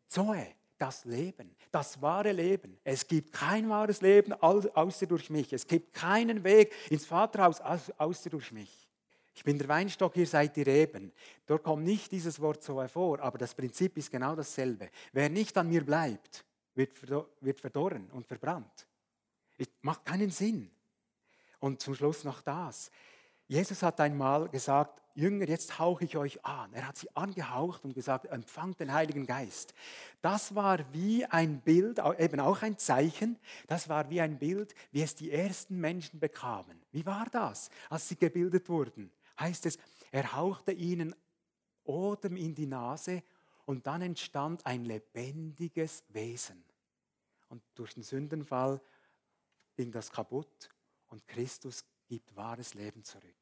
Zoe, 0.06 0.54
das 0.78 1.04
Leben, 1.04 1.54
das 1.70 2.00
wahre 2.00 2.32
Leben. 2.32 2.78
Es 2.84 3.06
gibt 3.06 3.32
kein 3.32 3.68
wahres 3.68 4.00
Leben 4.00 4.32
außer 4.32 5.06
durch 5.06 5.30
mich. 5.30 5.52
Es 5.52 5.66
gibt 5.66 5.94
keinen 5.94 6.44
Weg 6.44 6.74
ins 6.90 7.06
Vaterhaus 7.06 7.60
außer 7.60 8.30
durch 8.30 8.52
mich. 8.52 8.88
Ich 9.34 9.44
bin 9.44 9.58
der 9.58 9.68
Weinstock, 9.68 10.16
ihr 10.16 10.26
seid 10.26 10.56
die 10.56 10.62
Reben. 10.62 11.12
Dort 11.44 11.62
kommt 11.62 11.84
nicht 11.84 12.10
dieses 12.10 12.40
Wort 12.40 12.62
so 12.62 12.80
hervor, 12.80 13.20
aber 13.20 13.36
das 13.36 13.54
Prinzip 13.54 13.96
ist 13.98 14.10
genau 14.10 14.34
dasselbe. 14.34 14.88
Wer 15.12 15.28
nicht 15.28 15.56
an 15.58 15.68
mir 15.68 15.84
bleibt, 15.84 16.44
wird 16.74 17.60
verdorren 17.60 18.08
und 18.12 18.26
verbrannt. 18.26 18.86
Es 19.58 19.68
macht 19.82 20.04
keinen 20.04 20.30
Sinn. 20.30 20.70
Und 21.60 21.80
zum 21.80 21.94
Schluss 21.94 22.24
noch 22.24 22.40
das. 22.42 22.90
Jesus 23.48 23.82
hat 23.82 24.00
einmal 24.00 24.48
gesagt, 24.48 25.02
Jünger, 25.16 25.48
jetzt 25.48 25.78
hauche 25.78 26.04
ich 26.04 26.16
euch 26.16 26.44
an. 26.44 26.72
Er 26.74 26.86
hat 26.86 26.98
sie 26.98 27.08
angehaucht 27.16 27.84
und 27.84 27.94
gesagt, 27.94 28.26
empfangt 28.26 28.80
den 28.80 28.92
Heiligen 28.92 29.26
Geist. 29.26 29.74
Das 30.20 30.54
war 30.54 30.92
wie 30.92 31.24
ein 31.24 31.60
Bild, 31.62 32.00
eben 32.18 32.38
auch 32.38 32.62
ein 32.62 32.76
Zeichen, 32.76 33.38
das 33.66 33.88
war 33.88 34.10
wie 34.10 34.20
ein 34.20 34.38
Bild, 34.38 34.74
wie 34.92 35.02
es 35.02 35.14
die 35.14 35.30
ersten 35.30 35.80
Menschen 35.80 36.20
bekamen. 36.20 36.80
Wie 36.92 37.06
war 37.06 37.26
das, 37.32 37.70
als 37.88 38.08
sie 38.08 38.16
gebildet 38.16 38.68
wurden? 38.68 39.10
heißt 39.38 39.66
es, 39.66 39.78
er 40.10 40.34
hauchte 40.34 40.72
ihnen 40.72 41.14
Odem 41.84 42.36
in 42.36 42.54
die 42.54 42.66
Nase 42.66 43.22
und 43.64 43.86
dann 43.86 44.02
entstand 44.02 44.64
ein 44.66 44.84
lebendiges 44.84 46.04
Wesen. 46.08 46.64
Und 47.48 47.62
durch 47.74 47.94
den 47.94 48.02
Sündenfall 48.02 48.80
ging 49.76 49.92
das 49.92 50.10
kaputt 50.10 50.70
und 51.08 51.26
Christus 51.26 51.84
gibt 52.06 52.34
wahres 52.34 52.74
Leben 52.74 53.04
zurück. 53.04 53.34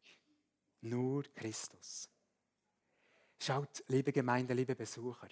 Nur 0.84 1.24
Christus. 1.34 2.10
Schaut, 3.40 3.82
liebe 3.88 4.12
Gemeinde, 4.12 4.52
liebe 4.52 4.76
Besucher, 4.76 5.28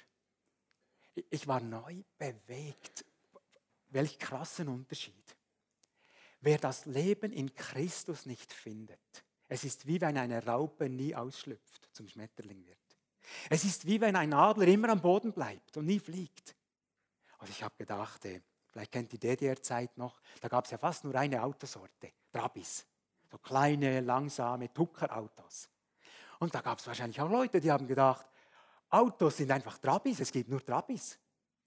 ich 1.29 1.47
war 1.47 1.61
neu 1.61 2.03
bewegt. 2.17 3.05
Welch 3.88 4.19
krassen 4.19 4.69
Unterschied. 4.69 5.37
Wer 6.41 6.57
das 6.57 6.87
Leben 6.87 7.33
in 7.33 7.55
Christus 7.55 8.25
nicht 8.25 8.51
findet, 8.51 9.25
es 9.47 9.65
ist 9.65 9.87
wie 9.87 10.01
wenn 10.01 10.17
eine 10.17 10.43
Raupe 10.43 10.88
nie 10.88 11.15
ausschlüpft, 11.15 11.91
zum 11.93 12.09
Schmetterling 12.09 12.65
wird. 12.65 12.79
Es 13.51 13.65
ist 13.65 13.85
wie 13.85 14.01
wenn 14.01 14.17
ein 14.17 14.33
Adler 14.33 14.69
immer 14.69 14.88
am 14.88 15.03
Boden 15.03 15.35
bleibt 15.35 15.77
und 15.77 15.85
nie 15.85 16.01
fliegt. 16.01 16.57
Und 17.37 17.51
ich 17.51 17.62
habe 17.62 17.75
gedacht, 17.77 18.25
äh, 18.25 18.41
vielleicht 18.71 18.93
kennt 18.93 19.12
die 19.12 19.19
DDR-Zeit 19.19 19.99
noch, 19.99 20.23
da 20.41 20.49
gab 20.49 20.65
es 20.65 20.71
ja 20.71 20.79
fast 20.79 21.05
nur 21.05 21.15
eine 21.15 21.43
Autosorte, 21.43 22.11
Trabis. 22.33 22.87
So 23.33 23.38
kleine, 23.38 24.01
langsame 24.01 24.71
Tuckerautos. 24.75 25.71
Und 26.38 26.55
da 26.55 26.61
gab 26.61 26.79
es 26.79 26.87
wahrscheinlich 26.87 27.18
auch 27.18 27.31
Leute, 27.31 27.62
die 27.62 27.73
haben 27.73 27.87
gedacht, 27.87 28.27
Autos 28.90 29.38
sind 29.38 29.51
einfach 29.51 29.79
Trabis, 29.79 30.21
es 30.21 30.31
gibt 30.31 30.51
nur 30.51 30.62
Trabis. 30.62 31.18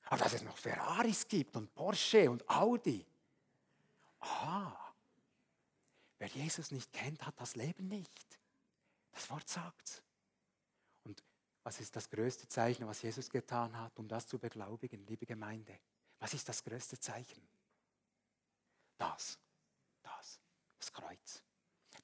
Aber 0.04 0.18
dass 0.18 0.34
es 0.34 0.44
noch 0.44 0.56
Ferraris 0.56 1.28
gibt 1.28 1.56
und 1.56 1.74
Porsche 1.74 2.30
und 2.30 2.48
Audi. 2.48 3.04
Aha. 4.20 4.94
Wer 6.20 6.28
Jesus 6.28 6.70
nicht 6.70 6.94
kennt, 6.94 7.26
hat 7.26 7.34
das 7.40 7.56
Leben 7.56 7.88
nicht. 7.88 8.38
Das 9.12 9.28
Wort 9.32 9.50
sagt's. 9.50 10.04
Und 11.04 11.24
was 11.64 11.80
ist 11.80 11.96
das 11.96 12.08
größte 12.12 12.48
Zeichen, 12.48 12.86
was 12.86 13.02
Jesus 13.02 13.28
getan 13.28 13.76
hat, 13.76 13.98
um 13.98 14.08
das 14.08 14.28
zu 14.28 14.38
beglaubigen, 14.38 15.04
liebe 15.08 15.26
Gemeinde? 15.26 15.80
Was 16.20 16.36
ist 16.36 16.48
das 16.48 16.64
größte 16.64 17.00
Zeichen? 17.00 17.42
Das, 19.00 19.40
das, 20.04 20.40
das 20.78 20.94
Kreuz, 20.94 21.42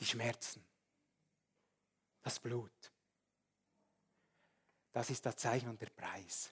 die 0.01 0.05
Schmerzen, 0.05 0.65
das 2.23 2.39
Blut. 2.39 2.91
Das 4.91 5.09
ist 5.09 5.25
das 5.25 5.37
Zeichen 5.37 5.69
und 5.69 5.79
der 5.79 5.91
Preis. 5.91 6.51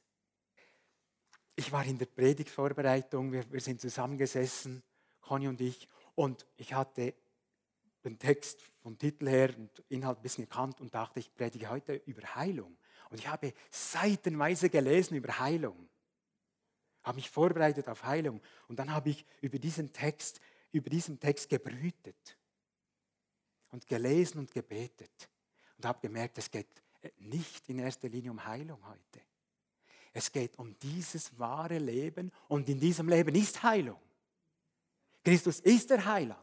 Ich 1.55 1.71
war 1.71 1.83
in 1.83 1.97
der 1.97 2.05
Predigtvorbereitung, 2.05 3.33
wir, 3.33 3.51
wir 3.51 3.59
sind 3.59 3.81
zusammengesessen, 3.81 4.83
Conny 5.19 5.47
und 5.47 5.59
ich, 5.59 5.89
und 6.15 6.45
ich 6.57 6.73
hatte 6.73 7.15
den 8.05 8.17
Text 8.17 8.62
vom 8.81 8.97
Titel 8.97 9.27
her 9.27 9.53
und 9.57 9.83
Inhalt 9.89 10.19
ein 10.19 10.21
bisschen 10.21 10.45
gekannt 10.45 10.79
und 10.79 10.93
dachte, 10.93 11.19
ich 11.19 11.33
predige 11.33 11.69
heute 11.69 11.95
über 12.05 12.35
Heilung. 12.35 12.77
Und 13.09 13.17
ich 13.17 13.27
habe 13.27 13.53
seitenweise 13.71 14.69
gelesen 14.69 15.17
über 15.17 15.39
Heilung, 15.39 15.89
habe 17.03 17.15
mich 17.15 17.29
vorbereitet 17.29 17.89
auf 17.89 18.03
Heilung 18.03 18.41
und 18.67 18.77
dann 18.77 18.93
habe 18.93 19.09
ich 19.09 19.25
über 19.41 19.57
diesen 19.57 19.91
Text, 19.91 20.39
über 20.71 20.89
diesen 20.89 21.19
Text 21.19 21.49
gebrütet 21.49 22.38
und 23.71 23.88
gelesen 23.88 24.39
und 24.39 24.51
gebetet 24.51 25.29
und 25.77 25.86
habe 25.86 25.99
gemerkt, 25.99 26.38
es 26.38 26.49
geht 26.49 26.67
nicht 27.17 27.69
in 27.69 27.79
erster 27.79 28.10
Linie 28.10 28.32
um 28.32 28.43
Heilung 28.43 28.86
heute. 28.86 29.21
Es 30.12 30.32
geht 30.32 30.58
um 30.58 30.77
dieses 30.79 31.38
wahre 31.38 31.77
Leben 31.77 32.32
und 32.47 32.67
in 32.67 32.79
diesem 32.79 33.08
Leben 33.08 33.36
ist 33.36 33.62
Heilung. 33.63 33.99
Christus 35.23 35.60
ist 35.60 35.89
der 35.89 36.03
Heiland. 36.05 36.39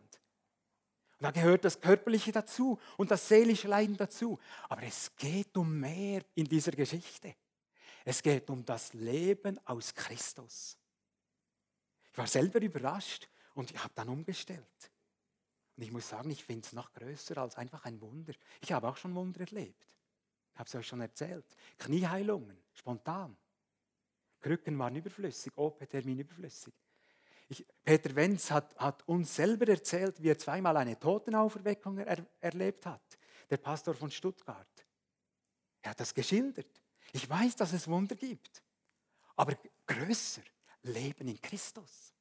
Und 1.19 1.25
da 1.25 1.31
gehört 1.31 1.65
das 1.65 1.81
Körperliche 1.81 2.31
dazu 2.31 2.79
und 2.97 3.11
das 3.11 3.27
seelische 3.27 3.69
Leiden 3.69 3.97
dazu. 3.97 4.39
Aber 4.69 4.83
es 4.83 5.15
geht 5.17 5.57
um 5.57 5.81
mehr 5.81 6.23
in 6.35 6.45
dieser 6.45 6.73
Geschichte. 6.73 7.35
Es 8.05 8.23
geht 8.23 8.49
um 8.51 8.65
das 8.65 8.93
Leben 8.93 9.59
aus 9.67 9.95
Christus. 9.95 10.79
Ich 12.13 12.19
war 12.19 12.27
selber 12.27 12.61
überrascht 12.61 13.29
und 13.55 13.71
ich 13.71 13.79
habe 13.83 13.93
dann 13.95 14.09
umgestellt. 14.09 14.91
Und 15.77 15.83
ich 15.83 15.93
muss 15.93 16.09
sagen, 16.09 16.31
ich 16.31 16.43
finde 16.43 16.67
es 16.67 16.73
noch 16.73 16.93
größer 16.93 17.37
als 17.39 17.57
einfach 17.57 17.85
ein 17.85 18.01
Wunder. 18.01 18.33
Ich 18.61 18.73
habe 18.73 18.89
auch 18.89 18.97
schon 18.97 19.15
Wunder 19.15 19.41
erlebt. 19.41 19.97
Ich 20.53 20.59
habe 20.59 20.67
es 20.69 20.75
euch 20.75 20.87
schon 20.87 21.03
erzählt. 21.03 21.45
Knieheilungen, 21.79 22.57
spontan. 22.73 23.37
Krücken 24.41 24.79
waren 24.79 24.97
überflüssig, 24.97 25.53
OP-Termin 25.57 26.19
überflüssig. 26.19 26.73
Ich, 27.49 27.65
Peter 27.85 28.15
Wenz 28.17 28.51
hat, 28.51 28.75
hat, 28.77 29.07
uns 29.07 29.35
selber 29.37 29.69
erzählt, 29.69 30.21
wie 30.23 30.31
er 30.31 30.39
zweimal 30.39 30.77
eine 30.77 30.99
Totenauferweckung 30.99 31.99
er, 31.99 32.27
erlebt 32.41 32.87
hat. 32.87 33.19
Der 33.51 33.59
Pastor 33.59 33.95
von 33.95 34.11
Stuttgart. 34.11 34.87
Er 35.83 35.91
hat 35.91 36.01
das 36.01 36.13
geschildert. 36.13 36.83
Ich 37.13 37.29
weiß, 37.29 37.55
dass 37.55 37.73
es 37.73 37.87
Wunder 37.87 38.17
gibt. 38.17 38.63
Aber 39.37 39.57
größer, 39.87 40.43
Leben 40.83 41.29
in 41.29 41.41
Christus. 41.41 42.16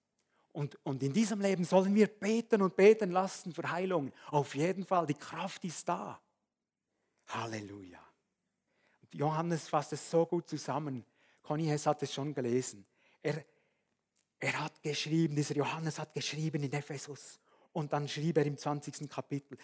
Und, 0.56 0.80
und 0.86 1.04
in 1.04 1.12
diesem 1.12 1.42
Leben 1.42 1.66
sollen 1.66 1.94
wir 1.94 2.08
beten 2.08 2.62
und 2.62 2.78
beten 2.78 3.12
lassen 3.12 3.54
für 3.54 3.70
Heilung. 3.70 4.14
Auf 4.32 4.56
jeden 4.56 4.86
Fall, 4.86 5.06
die 5.06 5.14
Kraft 5.14 5.66
ist 5.66 5.90
da. 5.90 6.18
Halleluja. 7.28 8.00
Johannes 9.12 9.68
fasst 9.68 9.92
es 9.92 10.10
so 10.10 10.26
gut 10.26 10.48
zusammen. 10.48 11.04
Conny 11.44 11.66
Hess 11.66 11.86
hat 11.86 12.02
es 12.04 12.14
schon 12.14 12.34
gelesen. 12.34 12.86
Er, 13.22 13.44
er 14.40 14.64
hat 14.64 14.82
geschrieben, 14.82 15.36
dieser 15.36 15.58
Johannes 15.58 16.00
hat 16.00 16.14
geschrieben 16.14 16.64
in 16.64 16.72
Ephesus. 16.72 17.38
Und 17.74 17.92
dann 17.92 18.08
schrieb 18.08 18.38
er 18.38 18.46
im 18.46 18.58
20. 18.58 19.10
Kapitel, 19.10 19.58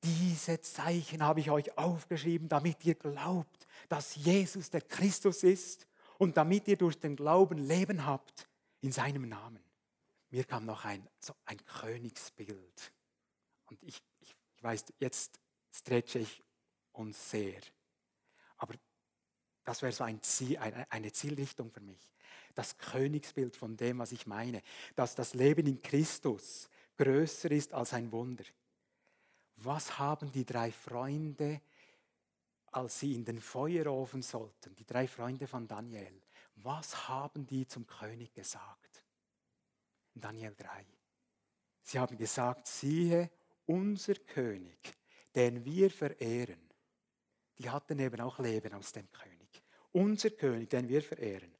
diese 0.00 0.60
Zeichen 0.60 1.24
habe 1.24 1.40
ich 1.40 1.50
euch 1.50 1.76
aufgeschrieben, 1.76 2.48
damit 2.48 2.84
ihr 2.84 2.94
glaubt, 2.94 3.66
dass 3.88 4.14
Jesus 4.14 4.70
der 4.70 4.82
Christus 4.82 5.42
ist 5.42 5.88
und 6.18 6.36
damit 6.36 6.68
ihr 6.68 6.76
durch 6.76 7.00
den 7.00 7.16
Glauben 7.16 7.58
Leben 7.58 8.06
habt 8.06 8.48
in 8.80 8.92
seinem 8.92 9.28
Namen. 9.28 9.69
Mir 10.30 10.44
kam 10.44 10.64
noch 10.64 10.84
ein, 10.84 11.08
so 11.18 11.34
ein 11.44 11.64
Königsbild. 11.64 12.92
Und 13.66 13.82
ich, 13.82 14.02
ich, 14.20 14.34
ich 14.54 14.62
weiß, 14.62 14.84
jetzt 14.98 15.40
stretche 15.72 16.20
ich 16.20 16.42
uns 16.92 17.30
sehr. 17.30 17.60
Aber 18.56 18.74
das 19.64 19.82
wäre 19.82 19.92
so 19.92 20.04
ein 20.04 20.22
Ziel, 20.22 20.56
eine 20.58 21.12
Zielrichtung 21.12 21.70
für 21.70 21.80
mich. 21.80 22.12
Das 22.54 22.76
Königsbild 22.78 23.56
von 23.56 23.76
dem, 23.76 23.98
was 23.98 24.12
ich 24.12 24.26
meine. 24.26 24.62
Dass 24.94 25.14
das 25.14 25.34
Leben 25.34 25.66
in 25.66 25.82
Christus 25.82 26.68
größer 26.96 27.50
ist 27.50 27.72
als 27.72 27.92
ein 27.92 28.10
Wunder. 28.12 28.44
Was 29.56 29.98
haben 29.98 30.30
die 30.32 30.44
drei 30.44 30.70
Freunde, 30.70 31.60
als 32.66 33.00
sie 33.00 33.14
in 33.14 33.24
den 33.24 33.40
Feuerofen 33.40 34.22
sollten, 34.22 34.74
die 34.74 34.86
drei 34.86 35.06
Freunde 35.06 35.46
von 35.46 35.66
Daniel, 35.66 36.22
was 36.56 37.08
haben 37.08 37.46
die 37.46 37.66
zum 37.66 37.86
König 37.86 38.32
gesagt? 38.32 38.89
In 40.20 40.28
Daniel 40.28 40.54
3. 40.54 40.86
Sie 41.80 41.98
haben 41.98 42.18
gesagt, 42.18 42.66
siehe, 42.66 43.30
unser 43.64 44.16
König, 44.16 44.92
den 45.34 45.64
wir 45.64 45.90
verehren, 45.90 46.60
die 47.56 47.70
hatten 47.70 47.98
eben 47.98 48.20
auch 48.20 48.38
Leben 48.38 48.74
aus 48.74 48.92
dem 48.92 49.10
König. 49.10 49.62
Unser 49.92 50.28
König, 50.28 50.68
den 50.68 50.90
wir 50.90 51.00
verehren, 51.00 51.56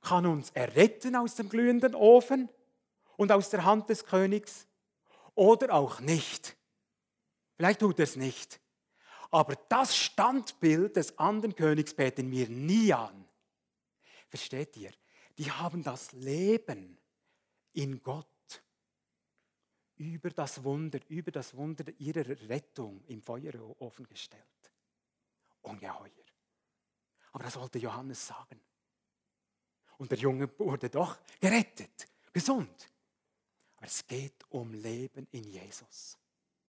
kann 0.00 0.26
uns 0.26 0.50
erretten 0.50 1.16
aus 1.16 1.34
dem 1.34 1.48
glühenden 1.48 1.96
Ofen 1.96 2.48
und 3.16 3.32
aus 3.32 3.50
der 3.50 3.64
Hand 3.64 3.90
des 3.90 4.06
Königs 4.06 4.68
oder 5.34 5.74
auch 5.74 5.98
nicht. 5.98 6.56
Vielleicht 7.56 7.80
tut 7.80 7.98
er 7.98 8.04
es 8.04 8.14
nicht. 8.14 8.60
Aber 9.32 9.56
das 9.68 9.96
Standbild 9.96 10.94
des 10.94 11.18
anderen 11.18 11.56
Königs 11.56 11.92
beten 11.94 12.30
wir 12.30 12.48
nie 12.48 12.92
an. 12.92 13.28
Versteht 14.28 14.76
ihr? 14.76 14.92
Die 15.36 15.50
haben 15.50 15.82
das 15.82 16.12
Leben 16.12 17.00
in 17.74 18.02
Gott 18.02 18.26
über 19.96 20.30
das 20.30 20.64
Wunder, 20.64 20.98
über 21.08 21.30
das 21.30 21.54
Wunder 21.54 21.84
ihrer 21.98 22.28
Rettung 22.48 23.04
im 23.06 23.22
Feuerofen 23.22 24.06
gestellt 24.06 24.44
ungeheuer. 25.64 26.10
Aber 27.32 27.44
das 27.44 27.56
wollte 27.56 27.78
Johannes 27.78 28.26
sagen. 28.26 28.60
Und 29.96 30.10
der 30.10 30.18
Junge 30.18 30.48
wurde 30.58 30.90
doch 30.90 31.18
gerettet, 31.40 32.08
gesund. 32.32 32.88
Aber 33.76 33.86
es 33.86 34.06
geht 34.06 34.44
um 34.50 34.72
Leben 34.74 35.26
in 35.30 35.44
Jesus. 35.44 36.18